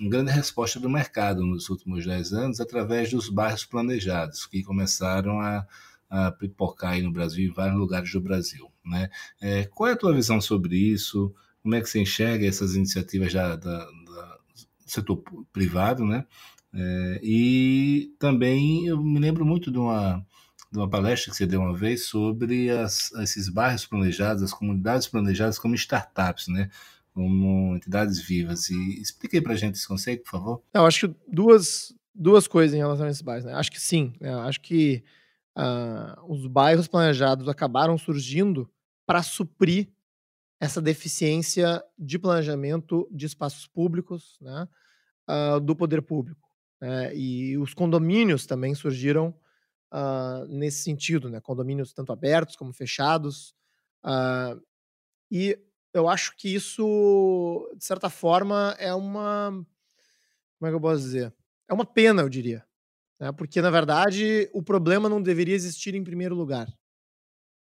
[0.00, 5.40] uma grande resposta do mercado nos últimos 10 anos através dos bairros planejados, que começaram
[5.40, 5.66] a,
[6.08, 8.70] a pipocar aí no Brasil, em vários lugares do Brasil.
[8.84, 9.10] Né?
[9.40, 11.34] É, qual é a tua visão sobre isso?
[11.62, 14.38] Como é que você enxerga essas iniciativas já da, da
[14.84, 16.24] do setor privado, né?
[16.72, 20.24] É, e também eu me lembro muito de uma,
[20.70, 25.08] de uma palestra que você deu uma vez sobre as, esses bairros planejados, as comunidades
[25.08, 26.70] planejadas como startups, né?
[27.12, 28.70] Como entidades vivas.
[28.70, 30.62] E explique para a gente esse conceito, por favor.
[30.72, 33.44] Eu acho que duas, duas coisas em relação a esses bairros.
[33.44, 33.52] Né?
[33.52, 34.12] Acho que sim.
[34.20, 34.32] Né?
[34.32, 35.02] Acho que
[35.58, 38.70] uh, os bairros planejados acabaram surgindo
[39.04, 39.88] para suprir
[40.60, 44.68] essa deficiência de planejamento de espaços públicos né,
[45.28, 46.46] uh, do poder público.
[46.78, 49.34] Né, e os condomínios também surgiram
[49.92, 53.54] uh, nesse sentido, né, condomínios tanto abertos como fechados.
[54.04, 54.60] Uh,
[55.30, 55.58] e
[55.94, 59.50] eu acho que isso, de certa forma, é uma.
[60.58, 61.34] Como é que eu posso dizer?
[61.68, 62.64] É uma pena, eu diria.
[63.18, 66.68] Né, porque, na verdade, o problema não deveria existir em primeiro lugar.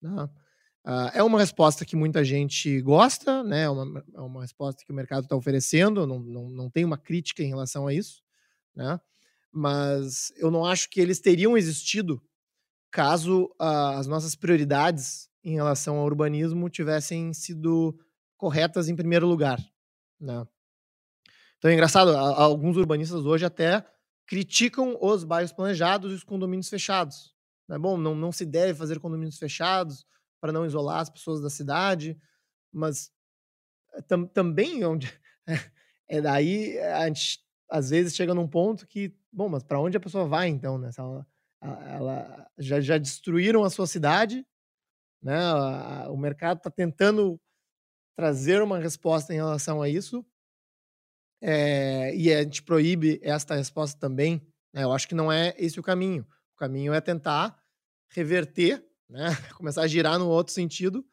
[0.01, 0.29] Né?
[0.85, 3.63] Uh, é uma resposta que muita gente gosta, né?
[3.63, 6.97] É uma, é uma resposta que o mercado está oferecendo, não, não, não tem uma
[6.97, 8.21] crítica em relação a isso,
[8.75, 8.99] né?
[9.51, 12.21] Mas eu não acho que eles teriam existido
[12.91, 17.97] caso uh, as nossas prioridades em relação ao urbanismo tivessem sido
[18.37, 19.59] corretas em primeiro lugar,
[20.19, 20.47] né?
[21.57, 23.83] Então é engraçado, alguns urbanistas hoje até
[24.27, 27.33] criticam os bairros planejados e os condomínios fechados.
[27.67, 27.77] Né?
[27.79, 30.05] Bom, não, não se deve fazer condomínios fechados,
[30.39, 32.19] para não isolar as pessoas da cidade,
[32.71, 33.11] mas
[33.93, 35.07] eh, tam, também onde
[35.47, 35.53] é,
[36.17, 39.99] é daí a gente às vezes chega num ponto que, bom, mas para onde a
[39.99, 40.89] pessoa vai então, né?
[40.97, 41.27] Ela,
[41.61, 44.45] ela já, já destruíram a sua cidade,
[45.21, 45.37] né?
[46.09, 47.39] O mercado está tentando
[48.15, 50.25] trazer uma resposta em relação a isso,
[51.41, 54.41] é, e a gente proíbe esta resposta também.
[54.73, 54.83] Né?
[54.83, 56.25] Eu acho que não é esse o caminho.
[56.55, 57.57] O caminho é tentar
[58.09, 59.27] reverter né?
[59.57, 61.05] Começar a girar no outro sentido,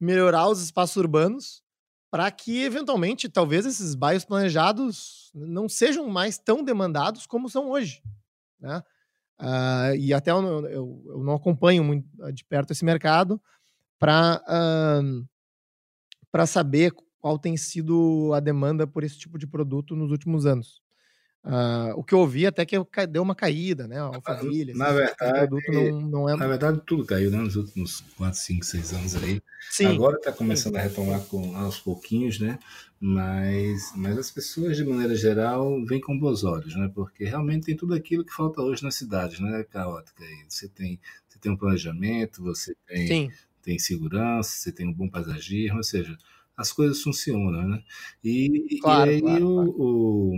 [0.00, 1.62] melhorar os espaços urbanos
[2.10, 8.02] para que, eventualmente, talvez esses bairros planejados não sejam mais tão demandados como são hoje,
[8.58, 8.82] né?
[9.40, 13.40] Uh, e até eu, eu, eu, não acompanho muito de perto esse mercado
[13.96, 15.28] para uh,
[16.32, 20.82] para saber qual tem sido a demanda por esse tipo de produto nos últimos anos.
[21.48, 22.76] Uh, o que eu ouvi até que
[23.08, 23.98] deu uma caída, né?
[23.98, 26.36] A Alphaville, na verdade, não, não é...
[26.36, 29.40] na verdade, tudo caiu né, nos últimos 4, 5, 6 anos aí.
[29.70, 29.86] Sim.
[29.86, 30.80] Agora está começando Sim.
[30.80, 32.58] a retomar com, aos pouquinhos, né?
[33.00, 36.90] Mas, mas as pessoas, de maneira geral, vêm com bons olhos, né?
[36.94, 39.64] Porque realmente tem tudo aquilo que falta hoje na cidade, né?
[39.70, 40.22] Caótica.
[40.46, 43.32] Você tem, você tem um planejamento, você tem,
[43.62, 46.14] tem segurança, você tem um bom paisagismo, ou seja,
[46.54, 47.82] as coisas funcionam, né?
[48.22, 49.74] E, claro, e aí claro, o, claro.
[49.78, 50.36] o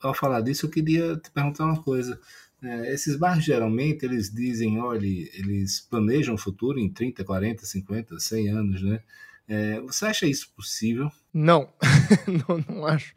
[0.00, 2.18] ao falar disso, eu queria te perguntar uma coisa.
[2.62, 8.18] É, esses bairros geralmente eles dizem, olha, eles planejam o futuro em 30, 40, 50,
[8.18, 9.00] 100 anos, né?
[9.48, 11.10] É, você acha isso possível?
[11.32, 11.72] Não,
[12.48, 13.14] não, não, acho.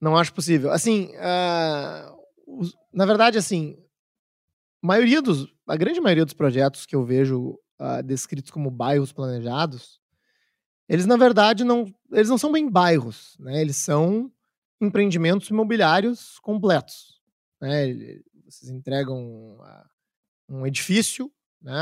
[0.00, 0.70] Não acho possível.
[0.70, 3.76] Assim, uh, na verdade, assim,
[4.80, 10.00] maioria dos, a grande maioria dos projetos que eu vejo uh, descritos como bairros planejados,
[10.88, 13.60] eles na verdade não, eles não são bem bairros, né?
[13.60, 14.30] Eles são
[14.80, 17.20] empreendimentos imobiliários completos.
[17.60, 18.20] Né?
[18.46, 19.58] Vocês entregam
[20.48, 21.72] um edifício, né?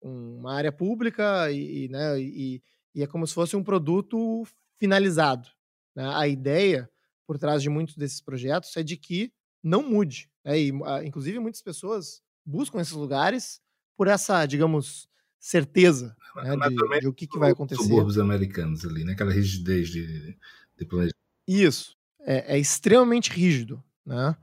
[0.00, 2.20] uma área pública e, né?
[2.20, 2.62] e,
[2.94, 4.44] e é como se fosse um produto
[4.78, 5.48] finalizado.
[5.94, 6.08] Né?
[6.14, 6.90] A ideia
[7.26, 10.30] por trás de muitos desses projetos é de que não mude.
[10.44, 10.60] Né?
[10.60, 10.72] E,
[11.04, 13.60] inclusive, muitas pessoas buscam esses lugares
[13.96, 15.08] por essa, digamos,
[15.40, 17.82] certeza né, de, de, o que, que vai acontecer.
[17.82, 19.12] Subúrbios americanos ali, né?
[19.12, 20.36] Aquela rigidez de,
[20.76, 21.15] de planejamento.
[21.46, 21.96] Isso.
[22.20, 24.36] É, é, extremamente rígido, né?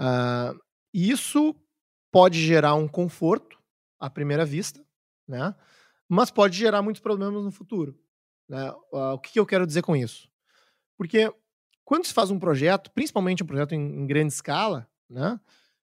[0.00, 0.58] Uh,
[0.92, 1.54] isso
[2.10, 3.58] pode gerar um conforto
[3.98, 4.84] à primeira vista,
[5.28, 5.54] né?
[6.08, 7.96] Mas pode gerar muitos problemas no futuro.
[8.48, 8.70] Né?
[8.92, 10.28] Uh, o que, que eu quero dizer com isso?
[10.96, 11.32] Porque
[11.84, 15.38] quando se faz um projeto, principalmente um projeto em, em grande escala, né?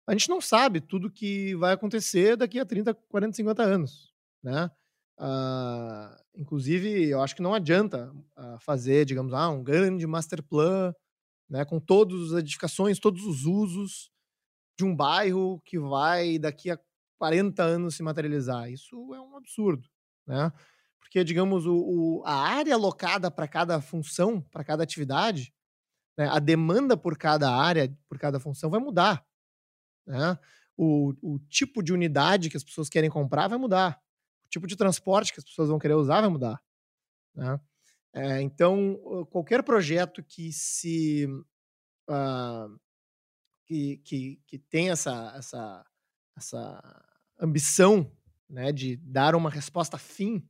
[0.05, 4.69] A gente não sabe tudo que vai acontecer daqui a 30, 40, 50 anos, né?
[5.17, 10.93] Uh, inclusive, eu acho que não adianta uh, fazer, digamos, ah, um grande master plan,
[11.49, 14.11] né, com todas as edificações, todos os usos
[14.77, 16.79] de um bairro que vai daqui a
[17.19, 18.71] 40 anos se materializar.
[18.71, 19.87] Isso é um absurdo,
[20.27, 20.51] né?
[20.99, 25.53] Porque, digamos, o, o a área alocada para cada função, para cada atividade,
[26.17, 29.23] né, a demanda por cada área, por cada função vai mudar.
[30.07, 30.37] Né?
[30.75, 34.01] O, o tipo de unidade que as pessoas querem comprar vai mudar.
[34.53, 36.61] Tipo de transporte que as pessoas vão querer usar vai mudar.
[37.35, 37.59] Né?
[38.13, 41.25] É, então, qualquer projeto que se
[42.07, 42.79] uh,
[43.65, 45.85] que, que, que tem essa, essa,
[46.37, 47.05] essa
[47.39, 48.11] ambição
[48.47, 50.47] né, de dar uma resposta fim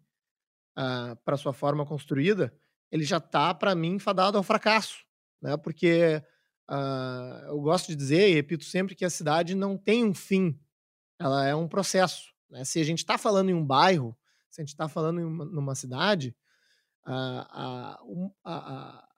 [0.78, 2.54] uh, para sua forma construída,
[2.92, 5.06] ele já está, para mim, fadado ao fracasso
[5.44, 5.58] né?
[5.58, 6.24] Porque
[6.72, 10.58] uh, eu gosto de dizer e repito sempre que a cidade não tem um fim,
[11.20, 12.33] ela é um processo.
[12.54, 12.64] Né?
[12.64, 14.16] Se a gente está falando em um bairro,
[14.52, 16.36] se a gente está falando em uma, numa cidade,
[17.04, 17.16] a,
[17.52, 18.00] a,
[18.46, 19.10] a,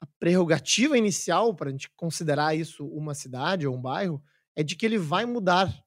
[0.00, 4.22] a prerrogativa inicial para a gente considerar isso uma cidade ou um bairro
[4.54, 5.84] é de que ele vai mudar,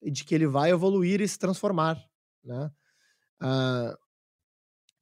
[0.00, 2.00] e de que ele vai evoluir e se transformar.
[2.44, 2.70] Né?
[3.42, 3.96] Uh,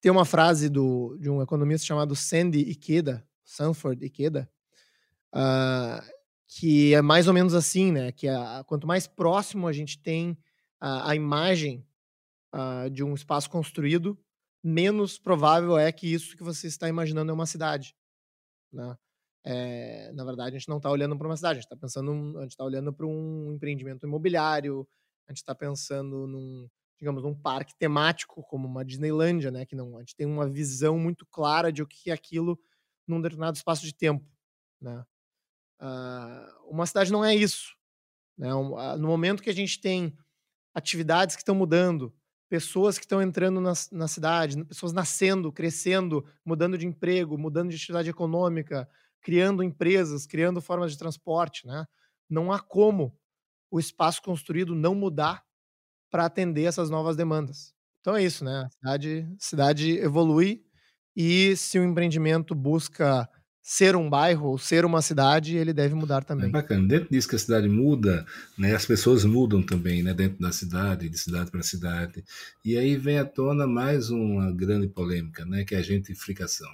[0.01, 4.51] tem uma frase do, de um economista chamado Sandy Ikeda, Sanford Ikeda,
[5.35, 6.03] uh,
[6.47, 8.13] que é mais ou menos assim, né?
[8.13, 10.37] Que a, quanto mais próximo a gente tem
[10.81, 11.87] a, a imagem
[12.55, 14.19] uh, de um espaço construído,
[14.63, 17.95] menos provável é que isso que você está imaginando é uma cidade,
[18.73, 18.97] né?
[19.43, 22.39] É, na verdade, a gente não está olhando para uma cidade, a gente está pensando,
[22.39, 24.87] a gente está olhando para um empreendimento imobiliário,
[25.27, 26.69] a gente está pensando num,
[26.99, 29.65] digamos, num parque temático como uma Disneylândia, né?
[29.65, 32.61] Que não, a gente tem uma visão muito clara de o que é aquilo
[33.09, 34.25] num determinado espaço de tempo.
[34.81, 35.05] Né?
[35.81, 37.75] Uh, uma cidade não é isso.
[38.37, 38.55] Né?
[38.55, 40.17] Um, uh, no momento que a gente tem
[40.75, 42.15] atividades que estão mudando,
[42.49, 47.77] pessoas que estão entrando na, na cidade, pessoas nascendo, crescendo, mudando de emprego, mudando de
[47.77, 48.89] atividade econômica,
[49.21, 51.85] criando empresas, criando formas de transporte, né?
[52.29, 53.17] Não há como
[53.71, 55.45] o espaço construído não mudar
[56.11, 57.73] para atender essas novas demandas.
[58.01, 58.65] Então é isso, né?
[58.65, 60.65] A cidade, cidade evolui
[61.15, 63.29] e se o empreendimento busca
[63.63, 66.49] ser um bairro ou ser uma cidade, ele deve mudar é também.
[66.49, 66.87] É bacana.
[66.89, 71.09] Dentro disso que a cidade muda, né, as pessoas mudam também, né, dentro da cidade,
[71.09, 72.25] de cidade para cidade.
[72.65, 76.71] E aí vem à tona mais uma grande polêmica, né, que é a gentrificação.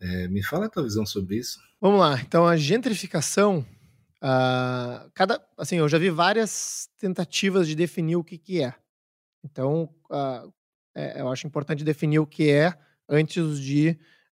[0.00, 1.58] É, me fala a tua visão sobre isso.
[1.80, 2.20] Vamos lá.
[2.20, 3.66] Então, a gentrificação,
[4.22, 8.74] uh, cada, assim, eu já vi várias tentativas de definir o que, que é.
[9.44, 10.52] Então, uh,
[10.94, 12.76] é, eu acho importante definir o que é
[13.08, 13.98] antes de,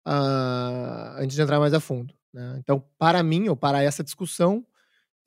[0.09, 2.15] uh, antes de entrar mais a fundo.
[2.33, 2.57] Né?
[2.59, 4.67] Então, para mim, ou para essa discussão,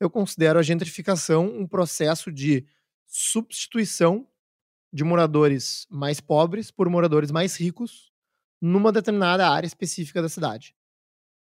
[0.00, 2.66] eu considero a gentrificação um processo de
[3.06, 4.26] substituição
[4.92, 8.12] de moradores mais pobres por moradores mais ricos
[8.60, 10.74] numa determinada área específica da cidade.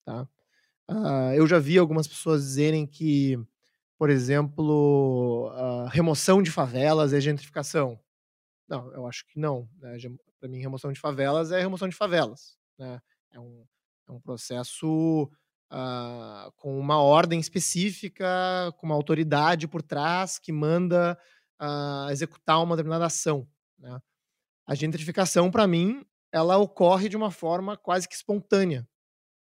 [0.03, 0.27] Tá?
[0.89, 3.39] Uh, eu já vi algumas pessoas dizerem que,
[3.97, 7.99] por exemplo, a remoção de favelas é gentrificação.
[8.67, 9.69] Não, eu acho que não.
[9.80, 9.97] Né?
[10.39, 12.57] Para mim, remoção de favelas é remoção de favelas.
[12.77, 12.99] Né?
[13.32, 13.65] É, um,
[14.07, 15.30] é um processo
[15.71, 18.25] uh, com uma ordem específica,
[18.77, 21.17] com uma autoridade por trás que manda
[21.61, 23.47] uh, executar uma determinada ação.
[23.77, 23.99] Né?
[24.65, 28.88] A gentrificação, para mim, ela ocorre de uma forma quase que espontânea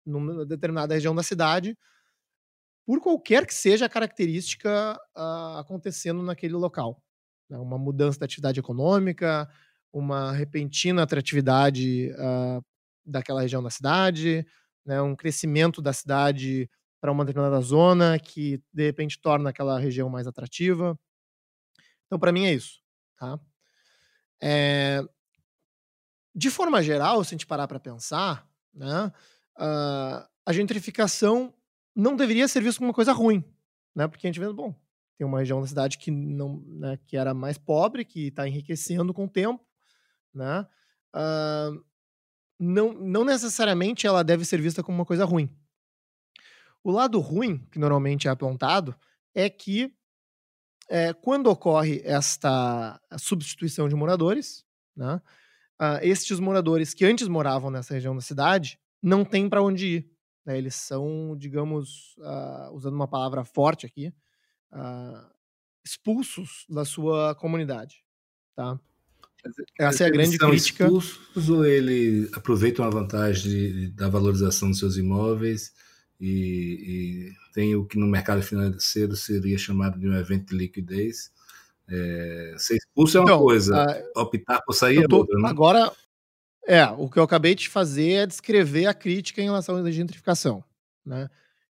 [0.05, 1.77] numa determinada região da cidade,
[2.85, 6.99] por qualquer que seja a característica uh, acontecendo naquele local
[7.49, 9.49] né, uma mudança da atividade econômica,
[9.91, 12.63] uma repentina atratividade uh,
[13.09, 14.45] daquela região da cidade,
[14.85, 16.69] né, um crescimento da cidade
[17.01, 20.99] para uma determinada zona que de repente torna aquela região mais atrativa.
[22.05, 22.81] Então, para mim é isso,
[23.17, 23.39] tá?
[24.41, 25.01] É...
[26.35, 29.11] De forma geral, se a gente parar para pensar, né,
[29.57, 31.53] uh, a gentrificação
[31.95, 33.43] não deveria ser vista como uma coisa ruim,
[33.95, 34.07] né?
[34.07, 34.73] Porque a gente vê, bom,
[35.17, 39.13] tem uma região da cidade que não, né, que era mais pobre, que está enriquecendo
[39.13, 39.65] com o tempo,
[40.33, 40.65] né?
[41.13, 41.83] Uh,
[42.59, 45.49] não, não necessariamente ela deve ser vista como uma coisa ruim.
[46.83, 48.95] O lado ruim, que normalmente é apontado,
[49.33, 49.93] é que
[50.89, 55.21] é, quando ocorre esta substituição de moradores, né,
[55.79, 60.11] uh, estes moradores que antes moravam nessa região da cidade não têm para onde ir.
[60.45, 64.13] Né, eles são, digamos, uh, usando uma palavra forte aqui,
[64.73, 65.29] uh,
[65.85, 68.03] expulsos da sua comunidade.
[68.55, 68.79] Tá?
[69.79, 70.83] Essa é a grande crítica.
[70.83, 75.73] expulsos ou ele aproveita uma vantagem de, da valorização dos seus imóveis
[76.19, 81.31] e, e, tem o que no mercado financeiro seria chamado de um evento de liquidez.
[81.87, 85.39] É, ser expulso é uma então, coisa, optar por sair é tô, é outra.
[85.39, 85.49] Né?
[85.49, 85.91] Agora,
[86.67, 90.63] é, o que eu acabei de fazer é descrever a crítica em relação à gentrificação.
[91.05, 91.29] Né?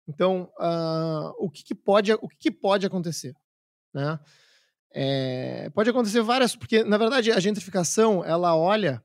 [0.08, 3.36] Então, uh, o, que, que, pode, o que, que pode acontecer?
[3.94, 4.18] Né?
[4.94, 9.04] É, pode acontecer várias, porque na verdade a gentrificação ela olha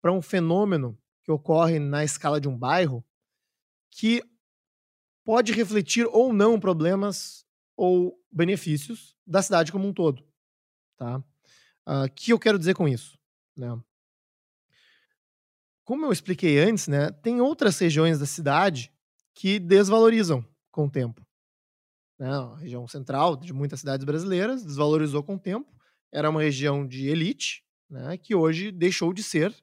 [0.00, 3.04] para um fenômeno que ocorre na escala de um bairro
[3.90, 4.22] que
[5.24, 7.44] pode refletir ou não problemas
[7.76, 10.22] ou benefícios da cidade como um todo,
[10.96, 11.18] tá?
[11.86, 13.18] Uh, que eu quero dizer com isso,
[13.56, 13.78] né?
[15.84, 18.90] Como eu expliquei antes, né, tem outras regiões da cidade
[19.34, 21.23] que desvalorizam com o tempo.
[22.18, 22.28] Né?
[22.28, 25.72] A região central de muitas cidades brasileiras desvalorizou com o tempo.
[26.12, 29.54] Era uma região de elite, né, que hoje deixou de ser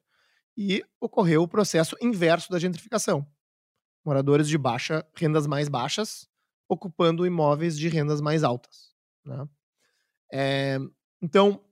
[0.56, 3.26] e ocorreu o processo inverso da gentrificação
[4.04, 6.28] moradores de baixa, rendas mais baixas,
[6.68, 8.92] ocupando imóveis de rendas mais altas.
[9.24, 9.48] Né?
[10.32, 10.78] É,
[11.20, 11.64] então,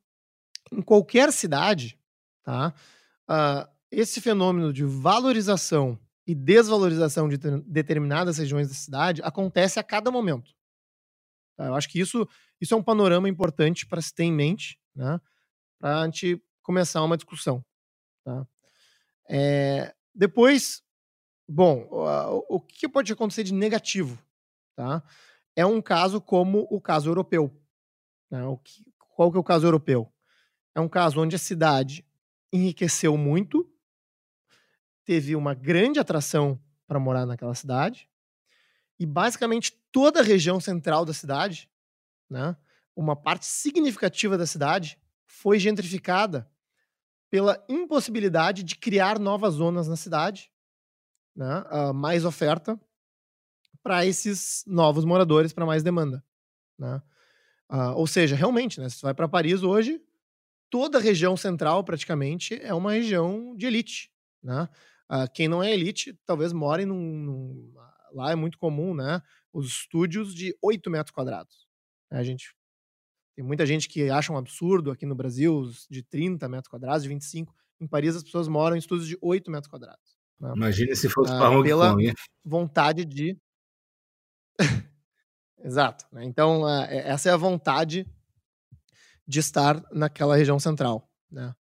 [0.70, 1.99] em qualquer cidade,
[2.45, 2.72] tá,
[3.28, 10.11] uh, esse fenômeno de valorização e desvalorização de determinadas regiões da cidade acontece a cada
[10.11, 10.53] momento.
[11.61, 11.67] Tá?
[11.67, 12.27] Eu acho que isso,
[12.59, 15.21] isso é um panorama importante para se ter em mente, né,
[15.79, 17.63] para a gente começar uma discussão.
[18.25, 18.47] Tá?
[19.29, 20.83] É, depois,
[21.53, 24.17] Bom, o, o que pode acontecer de negativo?
[24.77, 25.03] Tá?
[25.57, 27.53] É um caso como o caso europeu.
[28.31, 28.45] Né?
[28.45, 28.85] O que,
[29.17, 30.13] qual que é o caso europeu?
[30.77, 32.07] É um caso onde a cidade
[32.53, 33.69] enriqueceu muito,
[35.05, 36.57] teve uma grande atração
[36.87, 38.09] para morar naquela cidade,
[39.01, 41.70] e basicamente toda a região central da cidade,
[42.28, 42.55] né,
[42.94, 46.46] uma parte significativa da cidade, foi gentrificada
[47.30, 50.53] pela impossibilidade de criar novas zonas na cidade
[51.34, 52.78] né, uh, mais oferta
[53.82, 56.22] para esses novos moradores, para mais demanda.
[56.78, 57.01] Né?
[57.70, 59.98] Uh, ou seja, realmente, né, se você vai para Paris hoje,
[60.68, 64.12] toda a região central praticamente é uma região de elite.
[64.42, 64.68] Né?
[65.09, 67.74] Uh, quem não é elite talvez more num, num,
[68.13, 71.67] Lá é muito comum né, os estúdios de 8 metros quadrados.
[72.11, 72.55] A gente
[73.37, 77.09] tem muita gente que acha um absurdo aqui no Brasil, de 30 metros quadrados, de
[77.09, 77.55] 25.
[77.81, 80.19] Em Paris, as pessoas moram em estúdios de 8 metros quadrados.
[80.39, 80.53] Né?
[80.55, 82.13] Imagina se fosse para Hong pela Kong.
[82.45, 83.39] vontade de.
[85.63, 86.07] Exato.
[86.13, 86.25] Né?
[86.25, 88.07] Então, uh, essa é a vontade
[89.27, 91.09] de estar naquela região central.
[91.31, 91.55] Né?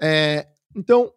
[0.00, 1.12] É, então,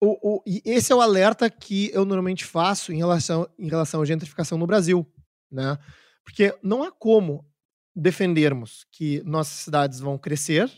[0.00, 4.04] o, o, esse é o alerta que eu normalmente faço em relação, em relação à
[4.04, 5.06] gentrificação no Brasil.
[5.50, 5.78] Né?
[6.24, 7.48] Porque não há como
[7.94, 10.70] defendermos que nossas cidades vão crescer,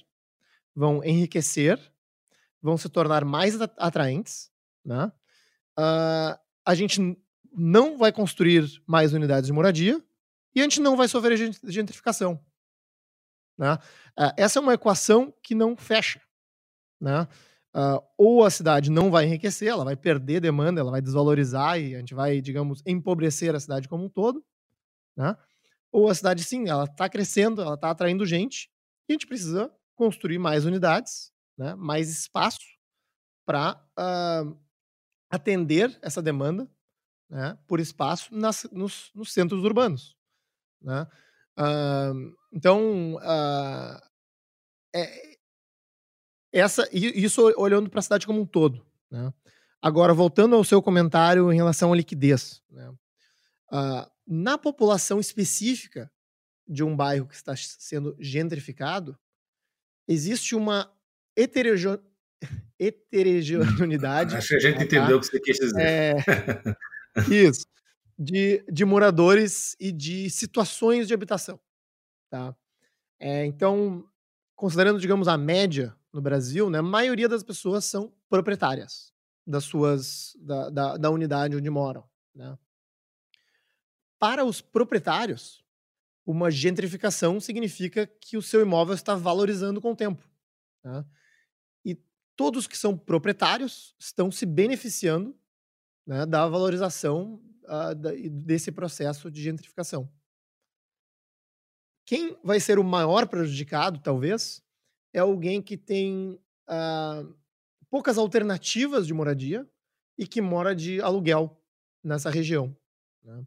[0.74, 1.80] vão enriquecer,
[2.62, 4.50] vão se tornar mais atraentes,
[4.84, 5.10] né?
[5.78, 7.00] uh, a gente
[7.52, 10.02] não vai construir mais unidades de moradia
[10.54, 12.40] e a gente não vai sofrer gentrificação.
[13.56, 13.74] Né?
[13.74, 16.20] Uh, essa é uma equação que não fecha.
[17.00, 17.26] Né?
[17.78, 21.94] Uh, ou a cidade não vai enriquecer, ela vai perder demanda, ela vai desvalorizar e
[21.94, 24.44] a gente vai, digamos, empobrecer a cidade como um todo.
[25.16, 25.36] Né?
[25.92, 28.68] Ou a cidade, sim, ela está crescendo, ela está atraindo gente
[29.08, 31.76] e a gente precisa construir mais unidades, né?
[31.76, 32.58] mais espaço
[33.46, 34.60] para uh,
[35.30, 36.68] atender essa demanda
[37.30, 40.16] né, por espaço nas, nos, nos, centros urbanos.
[40.82, 41.06] Né?
[41.56, 43.20] Uh, então,
[44.92, 45.27] é,
[46.52, 48.84] essa, isso olhando para a cidade como um todo.
[49.10, 49.32] Né?
[49.80, 52.62] Agora, voltando ao seu comentário em relação à liquidez.
[52.70, 52.88] Né?
[53.70, 56.10] Uh, na população específica
[56.66, 59.18] de um bairro que está sendo gentrificado,
[60.06, 60.90] existe uma
[61.36, 62.08] heterogeneidade
[62.78, 64.36] heterogeneidade.
[64.36, 64.84] Acho que a gente tá?
[64.84, 65.80] entendeu o que você quis dizer.
[65.80, 66.14] É,
[67.28, 67.66] isso.
[68.16, 71.58] De, de moradores e de situações de habitação.
[72.30, 72.54] Tá?
[73.18, 74.04] É, então,
[74.54, 79.12] considerando, digamos, a média no Brasil, né, a maioria das pessoas são proprietárias
[79.46, 82.04] das suas da, da, da unidade onde moram.
[82.34, 82.58] Né?
[84.18, 85.64] Para os proprietários,
[86.26, 90.22] uma gentrificação significa que o seu imóvel está valorizando com o tempo.
[90.82, 91.04] Tá?
[92.38, 95.36] todos que são proprietários estão se beneficiando
[96.06, 97.94] né, da valorização uh,
[98.30, 100.08] desse processo de gentrificação.
[102.06, 104.62] Quem vai ser o maior prejudicado, talvez,
[105.18, 107.34] é alguém que tem uh,
[107.90, 109.68] poucas alternativas de moradia
[110.16, 111.60] e que mora de aluguel
[112.02, 112.76] nessa região.
[113.22, 113.46] Né?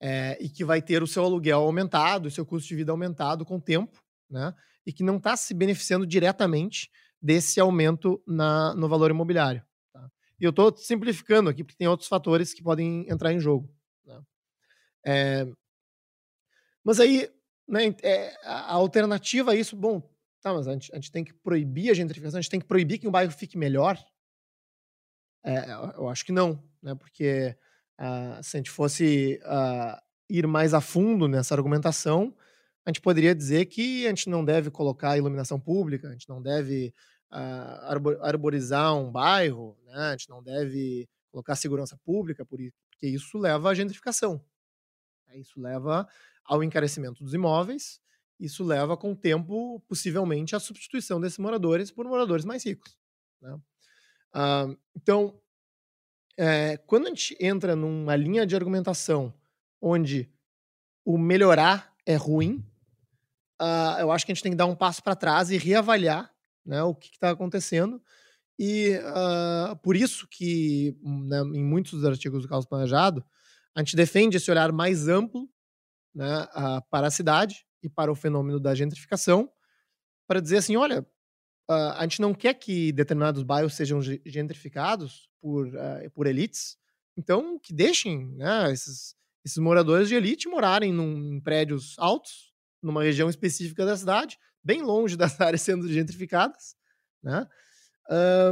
[0.00, 3.44] É, e que vai ter o seu aluguel aumentado, o seu custo de vida aumentado
[3.44, 4.54] com o tempo, né?
[4.84, 6.90] e que não está se beneficiando diretamente
[7.20, 9.64] desse aumento na, no valor imobiliário.
[9.92, 10.10] Tá?
[10.40, 13.72] E eu estou simplificando aqui, porque tem outros fatores que podem entrar em jogo.
[14.04, 14.22] Né?
[15.06, 15.46] É,
[16.82, 17.30] mas aí,
[17.68, 20.11] né, é, a alternativa a isso, bom,
[20.42, 22.66] tá, mas a gente, a gente, tem que proibir a gentrificação, a gente tem que
[22.66, 24.02] proibir que um bairro fique melhor?
[25.44, 27.56] É, eu acho que não, né, porque
[27.98, 32.36] uh, se a gente fosse uh, ir mais a fundo nessa argumentação,
[32.84, 36.42] a gente poderia dizer que a gente não deve colocar iluminação pública, a gente não
[36.42, 36.92] deve
[37.30, 39.94] uh, arborizar um bairro, né?
[39.94, 42.72] a gente não deve colocar segurança pública, porque
[43.02, 44.44] isso leva à gentrificação.
[45.26, 46.06] Né, isso leva
[46.44, 48.00] ao encarecimento dos imóveis,
[48.42, 52.98] isso leva com o tempo, possivelmente, à substituição desses moradores por moradores mais ricos.
[53.40, 53.54] Né?
[54.34, 55.40] Uh, então,
[56.36, 59.32] é, quando a gente entra numa linha de argumentação
[59.80, 60.28] onde
[61.04, 62.66] o melhorar é ruim,
[63.60, 66.34] uh, eu acho que a gente tem que dar um passo para trás e reavaliar
[66.66, 68.02] né, o que está acontecendo.
[68.58, 73.24] E uh, por isso que, né, em muitos dos artigos do Caos Planejado,
[73.72, 75.48] a gente defende esse olhar mais amplo
[76.12, 79.50] né, uh, para a cidade e para o fenômeno da gentrificação,
[80.26, 81.06] para dizer assim, olha,
[81.68, 86.76] a gente não quer que determinados bairros sejam gentrificados por, uh, por elites,
[87.16, 89.14] então que deixem né, esses,
[89.44, 92.52] esses moradores de elite morarem num, em prédios altos,
[92.82, 96.76] numa região específica da cidade, bem longe das áreas sendo gentrificadas,
[97.22, 97.46] né,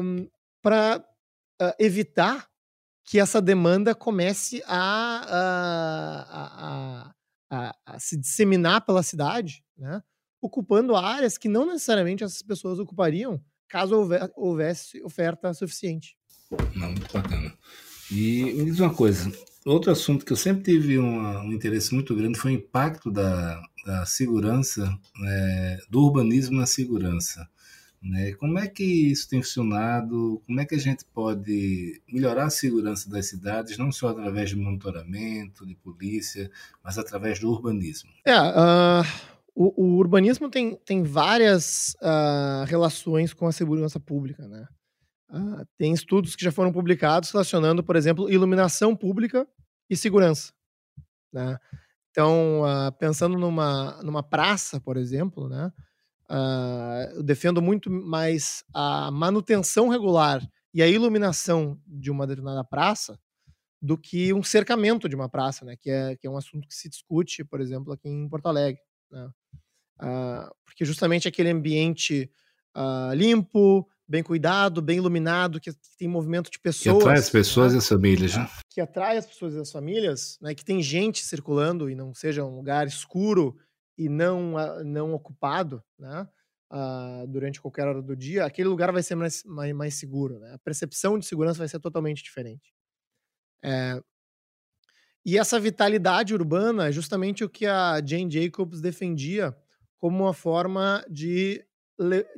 [0.02, 0.28] um,
[0.62, 1.04] para
[1.60, 2.48] uh, evitar
[3.04, 7.14] que essa demanda comece a, a, a, a,
[7.50, 10.02] a se disseminar pela cidade, né?
[10.40, 16.16] ocupando áreas que não necessariamente essas pessoas ocupariam caso houvesse oferta suficiente.
[16.74, 17.52] Não, muito bacana.
[18.10, 19.30] E me diz uma coisa,
[19.64, 24.04] outro assunto que eu sempre tive um interesse muito grande foi o impacto da, da
[24.04, 24.92] segurança,
[25.24, 27.48] é, do urbanismo na segurança.
[28.02, 28.32] Né?
[28.32, 30.42] Como é que isso tem funcionado?
[30.46, 34.56] Como é que a gente pode melhorar a segurança das cidades, não só através de
[34.56, 36.50] monitoramento, de polícia,
[36.82, 38.10] mas através do urbanismo?
[38.24, 39.04] É, uh,
[39.54, 44.48] o, o, urbanismo tem, tem várias uh, relações com a segurança pública.
[44.48, 44.66] Né?
[45.30, 49.46] Uh, tem estudos que já foram publicados relacionando, por exemplo, iluminação pública
[49.90, 50.54] e segurança.
[51.30, 51.58] Né?
[52.10, 52.62] Então,
[52.98, 55.70] pensando numa, numa praça, por exemplo, né?
[56.30, 60.40] Uh, eu defendo muito mais a manutenção regular
[60.72, 63.18] e a iluminação de uma determinada praça
[63.82, 65.74] do que um cercamento de uma praça, né?
[65.76, 68.80] Que é, que é um assunto que se discute, por exemplo, aqui em Porto Alegre.
[69.10, 69.28] Né?
[70.00, 72.30] Uh, porque justamente aquele ambiente
[72.76, 76.98] uh, limpo, bem cuidado, bem iluminado, que, que, tem movimento de pessoas.
[76.98, 77.76] Que atrai as pessoas né?
[77.76, 78.50] e as famílias, né?
[78.68, 80.54] Que atrai as pessoas e as famílias, né?
[80.54, 83.56] Que tem gente circulando e não seja um lugar escuro
[84.00, 86.26] e não, não ocupado, né?
[86.72, 90.38] Uh, durante qualquer hora do dia, aquele lugar vai ser mais, mais, mais seguro.
[90.38, 90.54] Né?
[90.54, 92.72] A percepção de segurança vai ser totalmente diferente.
[93.62, 94.00] É,
[95.26, 99.54] e essa vitalidade urbana é justamente o que a Jane Jacobs defendia
[99.98, 101.62] como uma forma de,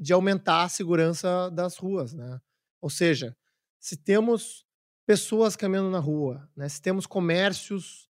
[0.01, 2.13] de aumentar a segurança das ruas.
[2.13, 2.41] Né?
[2.81, 3.37] Ou seja,
[3.79, 4.67] se temos
[5.07, 6.69] pessoas caminhando na rua, né?
[6.69, 8.09] se temos comércios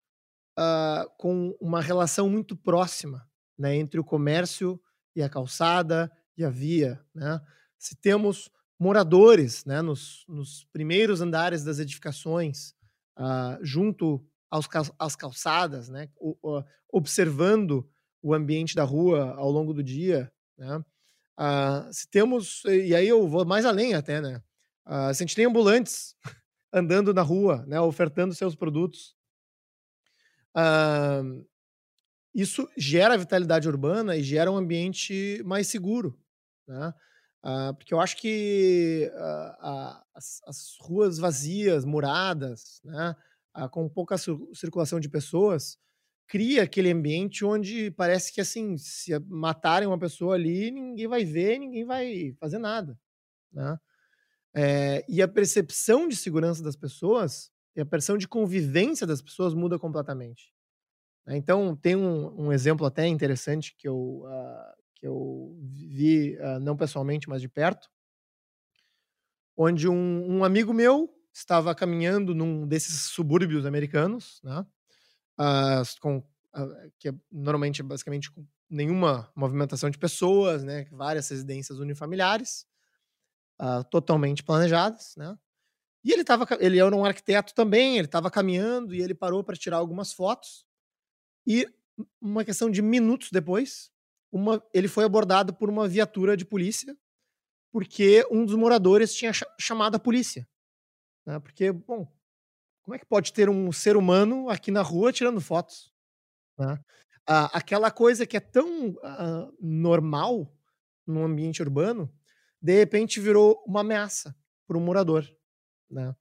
[0.59, 3.28] uh, com uma relação muito próxima
[3.59, 4.81] né, entre o comércio
[5.15, 7.41] e a calçada e a via, né?
[7.79, 12.75] Se temos moradores, né, nos, nos primeiros andares das edificações,
[13.19, 14.69] uh, junto aos,
[14.99, 16.09] às calçadas, né,
[16.91, 17.89] observando
[18.23, 20.85] o ambiente da rua ao longo do dia, né?
[21.39, 24.43] Uh, se temos, e aí eu vou mais além até, né?
[24.85, 26.17] Uh, se a gente tem ambulantes
[26.73, 29.15] andando na rua, né, ofertando seus produtos,
[30.57, 31.47] uh,
[32.41, 36.17] isso gera vitalidade urbana e gera um ambiente mais seguro,
[36.69, 36.95] né?
[37.45, 43.15] Uh, porque eu acho que uh, as, as, ruas vazias, muradas, né,
[43.57, 44.17] uh, com pouca
[44.53, 45.79] circulação de pessoas,
[46.29, 51.59] cria aquele ambiente onde parece que assim, se matarem uma pessoa ali, ninguém vai ver,
[51.59, 52.99] ninguém vai fazer nada,
[53.53, 53.79] né?
[54.55, 59.55] É, e a percepção de segurança das pessoas e a percepção de convivência das pessoas
[59.55, 60.53] muda completamente.
[61.29, 66.59] Né, então, tem um, um exemplo até interessante que eu, uh, que eu vi, uh,
[66.59, 67.91] não pessoalmente, mas de perto,
[69.55, 74.65] onde um, um, amigo meu estava caminhando num desses subúrbios americanos, né,
[75.39, 76.25] uh, com
[76.99, 78.33] que é normalmente basicamente
[78.69, 80.87] nenhuma movimentação de pessoas, né?
[80.91, 82.67] Várias residências unifamiliares,
[83.91, 85.39] totalmente planejadas, né?
[86.03, 89.57] E ele tava, ele era um arquiteto também, ele estava caminhando e ele parou para
[89.57, 90.67] tirar algumas fotos.
[91.49, 91.67] E
[92.21, 93.91] uma questão de minutos depois,
[94.31, 96.95] uma, ele foi abordado por uma viatura de polícia
[97.73, 100.49] porque um dos moradores tinha chamado a polícia.
[101.27, 101.39] Né?
[101.39, 102.11] Porque, bom,
[102.83, 105.93] como é que pode ter um ser humano aqui na rua tirando fotos?
[106.59, 106.79] Né?
[107.27, 110.53] Ah, aquela coisa que é tão ah, normal
[111.07, 112.13] no ambiente urbano,
[112.61, 114.35] de repente virou uma ameaça
[114.67, 115.27] para o morador.
[115.91, 116.15] Né?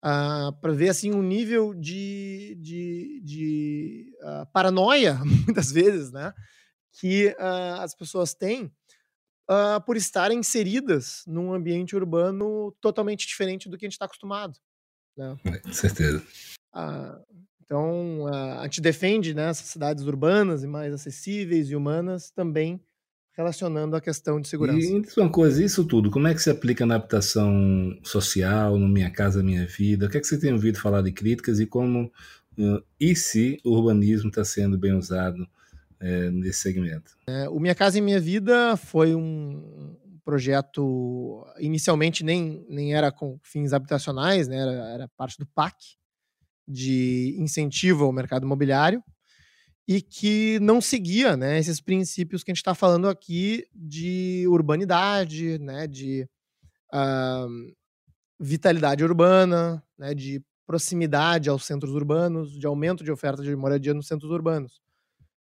[0.00, 6.32] Ah, para ver assim um nível de, de, de uh, paranoia, muitas vezes, né?
[6.92, 8.72] que uh, as pessoas têm
[9.50, 14.58] uh, por estarem inseridas num ambiente urbano totalmente diferente do que a gente está acostumado.
[15.16, 15.36] Né?
[15.44, 16.24] É, com certeza.
[17.60, 22.80] então, a gente defende né, essas cidades urbanas e mais acessíveis e humanas também
[23.38, 24.84] relacionando a questão de segurança.
[24.84, 29.10] E uma coisa, isso tudo, como é que se aplica na habitação social, no Minha
[29.10, 30.06] Casa Minha Vida?
[30.06, 32.10] O que é que você tem ouvido falar de críticas e como
[32.98, 35.48] e se o urbanismo está sendo bem usado
[36.00, 37.16] é, nesse segmento?
[37.28, 43.38] É, o Minha Casa e Minha Vida foi um projeto, inicialmente nem, nem era com
[43.40, 45.76] fins habitacionais, né, era, era parte do PAC,
[46.66, 49.00] de incentivo ao mercado imobiliário,
[49.88, 55.58] e que não seguia né, esses princípios que a gente está falando aqui de urbanidade,
[55.58, 56.28] né, de
[56.92, 57.74] uh,
[58.38, 64.06] vitalidade urbana, né, de proximidade aos centros urbanos, de aumento de oferta de moradia nos
[64.06, 64.82] centros urbanos.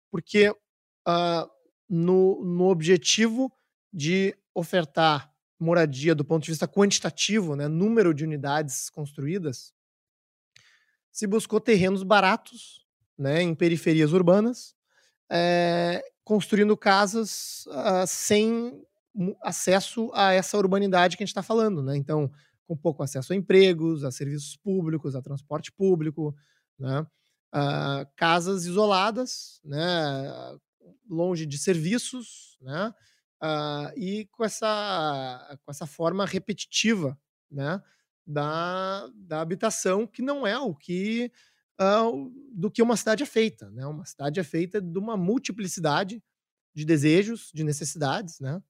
[0.10, 1.50] Porque uh,
[1.90, 3.52] no, no objetivo
[3.92, 5.30] de ofertar
[5.60, 9.74] moradia do ponto de vista quantitativo, né, número de unidades construídas,
[11.12, 12.87] se buscou terrenos baratos
[13.18, 14.76] né, em periferias urbanas,
[15.32, 18.84] é, construindo casas uh, sem
[19.42, 21.82] acesso a essa urbanidade que a gente está falando.
[21.82, 21.98] Né?
[21.98, 22.32] Então,
[22.68, 26.36] com pouco acesso a empregos, a serviços públicos, a transporte público,
[26.78, 27.06] né?
[27.56, 30.60] Uh, casas isoladas, né?
[31.10, 32.94] longe de serviços, né?
[33.42, 37.18] Uh, e com essa, com essa forma repetitiva
[37.50, 37.82] né?
[38.26, 41.32] da, da habitação, que não é o que
[41.80, 43.70] uh, do que uma cidade é feita.
[43.72, 43.86] Né?
[43.86, 46.24] Uma cidade é feita de uma multiplicidade
[46.74, 48.62] de desejos, de necessidades, né?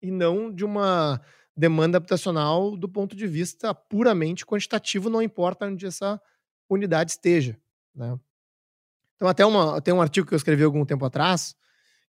[0.00, 1.20] e não de uma
[1.56, 6.20] demanda habitacional do ponto de vista puramente quantitativo, não importa onde essa
[6.68, 7.58] unidade esteja.
[7.94, 8.18] Né?
[9.16, 11.56] Então, até uma, tem um artigo que eu escrevi algum tempo atrás,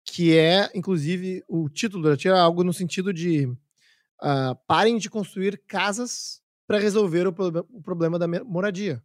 [0.03, 5.11] que é, inclusive, o título do artigo é algo no sentido de uh, parem de
[5.11, 9.03] construir casas para resolver o, pro o problema da moradia.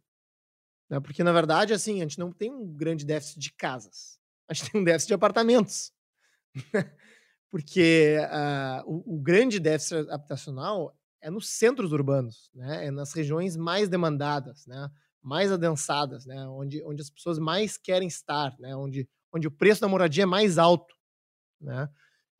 [0.90, 0.98] Né?
[0.98, 4.18] Porque, na verdade, assim, a gente não tem um grande déficit de casas.
[4.50, 5.92] A gente tem um déficit de apartamentos.
[7.48, 12.86] Porque uh, o, o, grande déficit habitacional é nos centros urbanos, né?
[12.86, 14.90] é nas regiões mais demandadas, né?
[15.22, 16.48] mais adensadas, né?
[16.48, 18.74] onde, onde as pessoas mais querem estar, né?
[18.74, 20.94] onde, onde o preço da moradia é mais alto.
[21.60, 21.88] Né?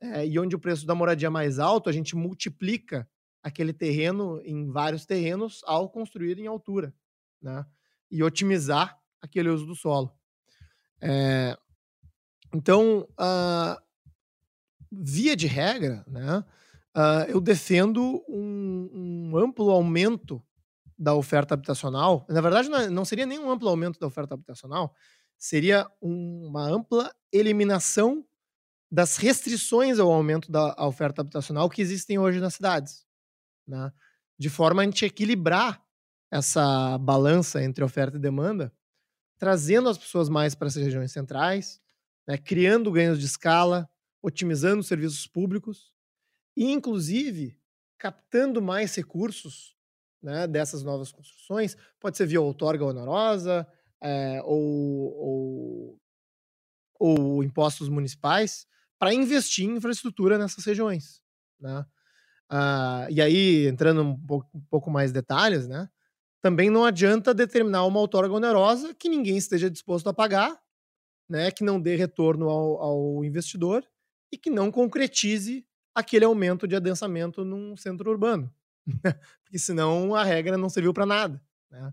[0.01, 3.09] É, e onde o preço da moradia é mais alto, a gente multiplica
[3.43, 6.93] aquele terreno em vários terrenos ao construir em altura.
[7.41, 7.65] Né?
[8.11, 10.13] E otimizar aquele uso do solo.
[11.01, 11.57] É,
[12.55, 13.81] então, uh,
[14.91, 16.45] via de regra, né,
[16.97, 18.91] uh, eu defendo um,
[19.33, 20.43] um, amplo aumento
[20.99, 22.27] da oferta habitacional.
[22.29, 24.95] Na verdade, não, é, seria nem um amplo aumento da oferta habitacional,
[25.39, 28.25] seria uma ampla eliminação
[28.91, 33.07] das restrições ao aumento da oferta habitacional que existem hoje nas cidades,
[33.67, 33.93] né?
[34.37, 35.81] de forma a gente equilibrar
[36.31, 38.73] essa balança entre oferta e demanda,
[39.39, 41.81] trazendo as pessoas mais para essas regiões centrais,
[42.27, 43.89] né, criando ganhos de escala,
[44.23, 45.93] otimizando os serviços públicos
[46.57, 47.59] e, inclusive,
[47.99, 49.75] captando mais recursos
[50.23, 51.77] né, dessas novas construções.
[51.99, 53.67] Pode ser via outorga onerosa
[54.01, 56.01] é, ou, ou,
[56.99, 58.67] ou, impostos municipais
[58.99, 61.23] para investir em infraestrutura nessas regiões.
[61.59, 61.85] Né?
[62.49, 65.89] Ah, e aí, entrando um pouco, um pouco mais detalhes, né?
[66.41, 70.59] Também não adianta determinar uma outorga onerosa que ninguém esteja disposto a pagar,
[71.29, 73.85] né, que não dê retorno ao, ao investidor
[74.33, 75.65] e que não concretize
[75.95, 78.53] aquele aumento de adensamento num centro urbano.
[79.45, 81.43] Porque senão a regra não serviu para nada.
[81.71, 81.93] Né?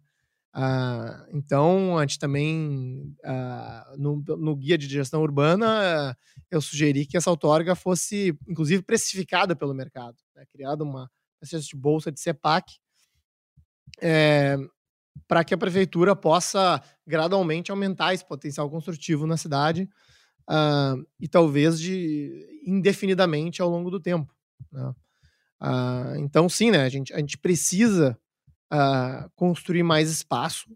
[0.53, 6.18] Ah, então, a gente também, ah, no, no, guia de gestão urbana,
[6.49, 10.45] eu sugeri que essa outorga fosse, inclusive, precificada pelo mercado, né?
[10.52, 11.11] criada uma
[11.41, 12.80] espécie de bolsa de CEPAC,
[14.02, 14.57] é,
[15.28, 19.90] para que a prefeitura possa gradualmente aumentar esse potencial construtivo na cidade
[20.49, 24.34] uh, e talvez de indefinidamente ao longo do tempo.
[24.72, 24.94] Né?
[25.61, 28.18] Uh, então, sim, né, a, gente, a gente precisa
[28.74, 30.69] uh, construir mais espaço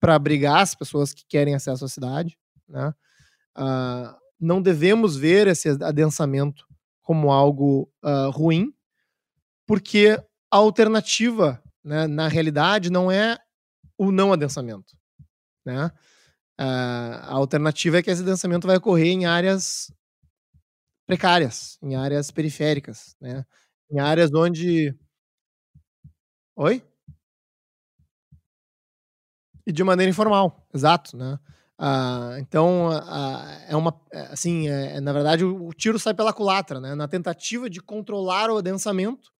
[0.00, 2.38] para abrigar as pessoas que querem acesso à cidade.
[2.68, 2.94] Né?
[4.40, 6.66] não devemos ver esse adensamento
[7.02, 7.92] como algo
[8.32, 8.72] ruim,
[9.66, 10.18] porque
[10.50, 13.38] a alternativa, né, na realidade, não é
[13.98, 14.96] o não adensamento.
[15.64, 15.90] Né?
[16.58, 19.92] a alternativa é que esse adensamento vai ocorrer em áreas
[21.06, 23.44] precárias, em áreas periféricas, né?
[23.90, 24.94] em áreas onde.
[26.56, 26.82] Oi?
[29.66, 31.38] E de maneira informal, exato, né?
[31.78, 34.00] Ah, então, ah, é uma.
[34.12, 36.94] É, assim, é, na verdade, o, o, tiro sai pela culatra, né?
[36.94, 39.32] Na tentativa de controlar o adensamento,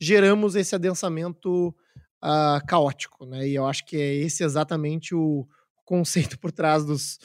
[0.00, 1.74] geramos esse adensamento
[2.22, 3.46] uh, caótico, né?
[3.46, 5.46] E eu acho que é esse exatamente o
[5.84, 7.18] conceito por trás dos,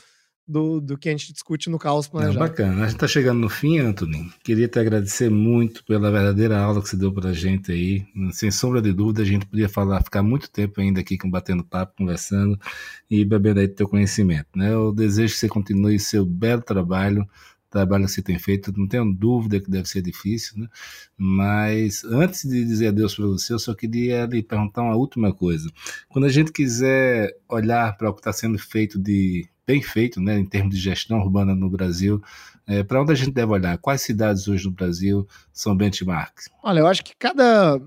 [0.47, 2.38] do, do que a gente discute no Caos Planejado.
[2.38, 2.81] É bacana.
[2.81, 4.31] A gente está chegando no fim, Anthony.
[4.43, 8.06] Queria te agradecer muito pela verdadeira aula que você deu para a gente aí.
[8.31, 11.95] Sem sombra de dúvida, a gente podia falar, ficar muito tempo ainda aqui batendo papo,
[11.97, 12.60] conversando
[13.10, 14.47] e bebendo aí do teu conhecimento.
[14.56, 14.73] Né?
[14.73, 17.26] Eu desejo que você continue seu belo trabalho
[17.76, 20.68] trabalho que você tem feito, não tenho dúvida que deve ser difícil, né?
[21.18, 25.69] Mas antes de dizer adeus para você, eu só queria lhe perguntar uma última coisa.
[26.07, 30.39] Quando a gente quiser olhar para o que está sendo feito de bem feito, né,
[30.39, 32.22] em termos de gestão urbana no Brasil,
[32.68, 33.77] é, para onde a gente deve olhar?
[33.80, 36.49] Quais cidades hoje no Brasil são benchmarks?
[36.64, 37.81] Olha, eu acho que cada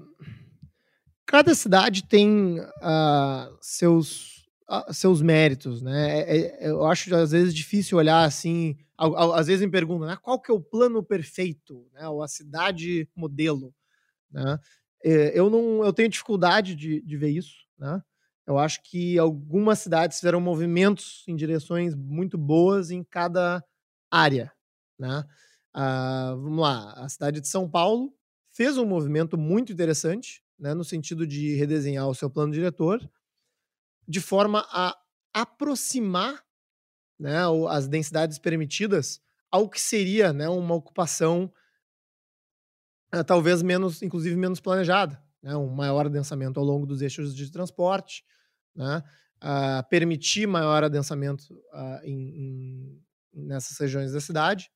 [1.25, 4.38] cada cidade tem uh, seus
[4.93, 6.21] seus méritos, né?
[6.21, 8.77] É, é, eu acho às vezes difícil olhar assim.
[8.97, 10.17] Às vezes me perguntam, né?
[10.21, 12.09] Qual que é o plano perfeito, né?
[12.09, 13.75] Ou a cidade modelo,
[14.33, 14.59] né?
[15.05, 18.03] É, eu não, eu tenho dificuldade de, de ver isso, né?
[18.47, 23.63] Eu acho que algumas cidades fizeram movimentos em direções muito boas em cada
[24.11, 24.53] área,
[24.99, 25.25] né?
[25.75, 28.13] Ah, vamos lá, a cidade de São Paulo
[28.53, 30.75] fez um movimento muito interessante, né?
[30.75, 33.01] No sentido de redesenhar o seu plano diretor
[34.09, 34.97] de forma a
[35.35, 36.43] aproximar
[37.19, 37.37] né,
[37.69, 39.21] as densidades permitidas
[39.51, 41.53] ao que seria né, uma ocupação
[43.15, 47.51] uh, talvez menos, inclusive menos planejada, né, um maior adensamento ao longo dos eixos de
[47.51, 48.25] transporte,
[48.75, 49.03] né,
[49.89, 53.01] permitir maior adensamento uh, em,
[53.33, 54.71] em, nessas regiões da cidade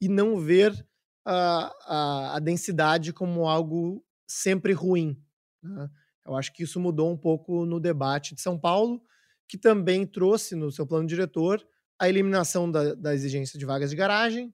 [0.00, 0.86] e não ver
[1.24, 5.20] a, a densidade como algo sempre ruim.
[5.62, 5.90] Né?
[6.26, 9.02] Eu acho que isso mudou um pouco no debate de São Paulo,
[9.48, 11.64] que também trouxe no seu plano diretor
[11.98, 14.52] a eliminação da, da exigência de vagas de garagem,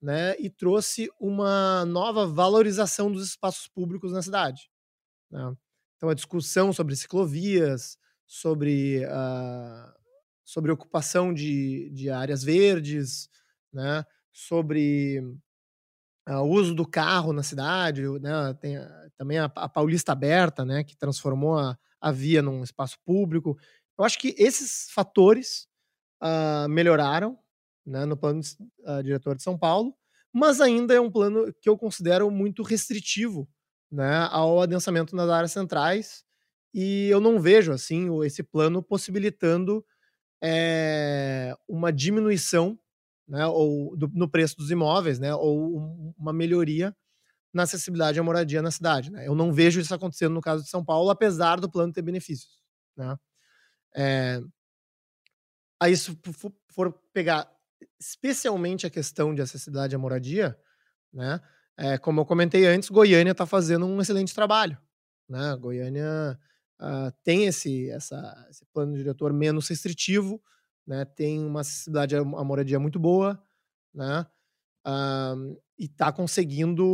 [0.00, 4.70] né, e trouxe uma nova valorização dos espaços públicos na cidade.
[5.30, 5.56] Né?
[5.96, 9.92] Então, a discussão sobre ciclovias, sobre, uh,
[10.44, 13.28] sobre ocupação de, de áreas verdes,
[13.72, 15.20] né, sobre
[16.28, 18.54] o uso do carro na cidade, né?
[18.60, 18.76] Tem
[19.18, 20.84] também a, a, Paulista Aberta, né?
[20.84, 23.58] Que transformou a, a via num espaço público.
[23.98, 25.66] Eu acho que esses fatores
[26.22, 27.38] uh, melhoraram
[27.84, 29.94] né, no plano uh, diretor de São Paulo,
[30.32, 33.48] mas ainda é um plano que eu considero muito restritivo
[33.90, 36.22] né, ao adensamento nas áreas centrais
[36.72, 39.84] e eu não vejo assim esse plano possibilitando
[40.42, 42.78] é, uma diminuição
[43.26, 46.94] né, ou do, no preço dos imóveis, né, ou um, uma melhoria
[47.52, 49.10] na acessibilidade à moradia na cidade.
[49.10, 49.26] Né?
[49.26, 52.58] Eu não vejo isso acontecendo no caso de São Paulo, apesar do plano ter benefícios.
[52.96, 53.16] Né?
[53.94, 54.40] É,
[55.80, 56.16] aí, se
[56.68, 57.50] for, pegar
[57.98, 60.58] especialmente a questão de acessibilidade à moradia,
[61.12, 61.40] né,
[61.76, 64.78] é, como eu comentei antes, Goiânia está fazendo um excelente trabalho.
[65.28, 65.56] Né?
[65.56, 66.38] Goiânia
[66.80, 70.42] uh, tem esse, essa, esse plano diretor menos restritivo,
[70.86, 73.40] né, tem uma acessibilidade à moradia muito boa,
[73.94, 74.26] né,
[74.88, 76.84] uh, e está conseguindo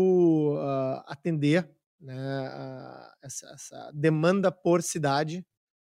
[0.55, 5.47] uh, atender né, uh, essa, essa, demanda por cidade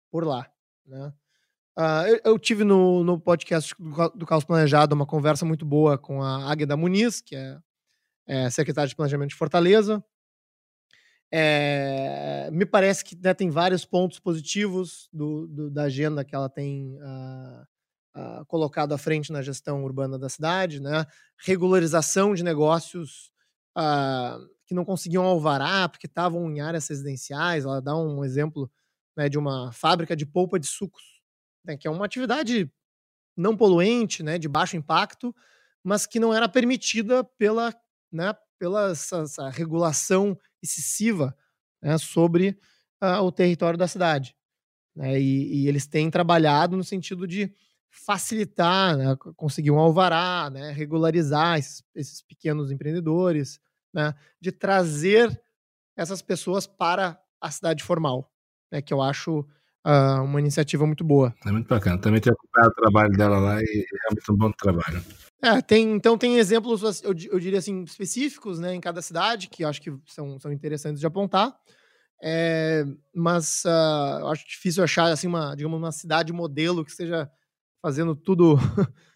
[0.10, 0.50] por lá.
[0.86, 1.14] Né.
[2.08, 6.22] Eu, eu, tive no, no podcast do, do Caos Planejado uma conversa muito boa com
[6.22, 7.58] a Águeda Muniz, que é,
[8.28, 10.04] é secretária de Planejamento de Fortaleza,
[11.32, 16.50] é, me parece que né, tem vários pontos positivos do, do, da agenda que ela
[16.50, 17.68] tem uh,
[18.20, 21.06] uh, colocado à frente na gestão urbana da cidade, né?
[21.38, 23.32] regularização de negócios
[23.78, 27.66] uh, que não conseguiam alvará porque estavam em áreas residenciais.
[27.66, 28.70] Ela dá um exemplo
[29.18, 31.04] né, de uma fábrica de polpa de sucos,
[31.66, 32.72] né, que é uma atividade
[33.36, 35.36] não poluente, né, de baixo impacto,
[35.84, 37.74] mas que não era permitida pela,
[38.12, 41.36] né, pela essa, essa regulação excessiva
[41.82, 42.60] né, sobre
[43.02, 44.36] uh, o território da cidade.
[44.96, 45.20] Né?
[45.20, 47.54] E, e, eles têm trabalhado no sentido de
[47.90, 49.16] facilitar, né?
[49.36, 50.72] conseguir um alvará, né?
[50.72, 53.60] regularizar esses, esses pequenos empreendedores,
[53.94, 54.14] né?
[54.40, 55.42] de trazer
[55.96, 58.32] essas pessoas para a cidade formal,
[58.72, 58.82] né?
[58.82, 59.40] que eu acho
[59.86, 61.34] uh, uma iniciativa muito boa.
[61.46, 61.98] É muito bacana.
[62.00, 65.04] Também tenho acompanhado o trabalho dela lá e é um bom trabalho.
[65.42, 69.64] É, tem, então tem exemplos, eu, eu diria assim, específicos né, em cada cidade, que
[69.64, 71.58] eu acho que são, são interessantes de apontar.
[72.22, 72.86] É,
[73.16, 77.32] mas uh, eu acho difícil achar assim uma, digamos, uma cidade modelo que esteja
[77.82, 78.58] fazendo tudo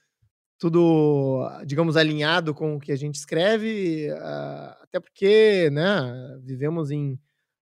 [0.63, 7.19] tudo, digamos, alinhado com o que a gente escreve, uh, até porque, né, vivemos em,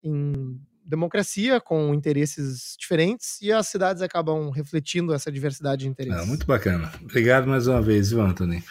[0.02, 6.22] em democracia com interesses diferentes e as cidades acabam refletindo essa diversidade de interesses.
[6.22, 6.90] Ah, muito bacana.
[7.02, 8.64] Obrigado mais uma vez, viu, Anthony?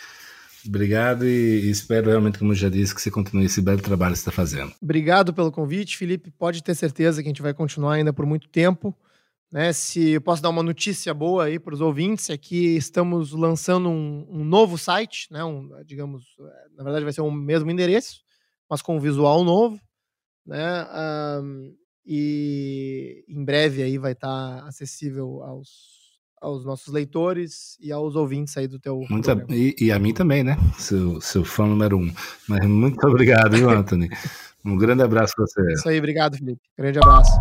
[0.67, 4.23] Obrigado e espero realmente, como já disse, que você continue esse belo trabalho que você
[4.23, 4.73] está fazendo.
[4.81, 6.31] Obrigado pelo convite, Felipe.
[6.31, 8.97] Pode ter certeza que a gente vai continuar ainda por muito tempo.
[9.55, 13.31] Né, se eu posso dar uma notícia boa aí para os ouvintes, é que estamos
[13.31, 16.25] lançando um, um novo site, né, um, digamos,
[16.77, 18.25] na verdade vai ser o mesmo endereço,
[18.69, 19.79] mas com um visual novo,
[20.45, 20.85] né,
[21.41, 21.73] um,
[22.05, 25.69] e em breve aí vai estar tá acessível aos,
[26.43, 30.13] aos nossos leitores e aos ouvintes aí do teu muito a, e, e, a mim
[30.13, 30.57] também, né?
[30.77, 32.13] Seu, seu fã número um.
[32.49, 34.11] Mas muito obrigado, viu, Anthony?
[34.65, 35.73] Um grande abraço para você.
[35.75, 36.61] Isso aí, obrigado, Felipe.
[36.77, 37.33] Grande abraço.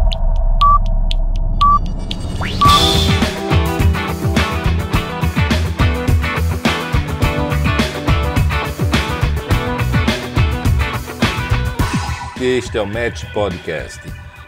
[12.45, 14.01] Este é o Match Podcast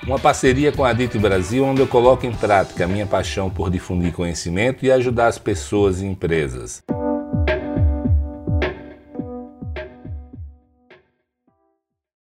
[0.05, 3.72] uma parceria com a Dito Brasil, onde eu coloco em prática a minha paixão por
[3.72, 6.84] difundir conhecimento e ajudar as pessoas e empresas.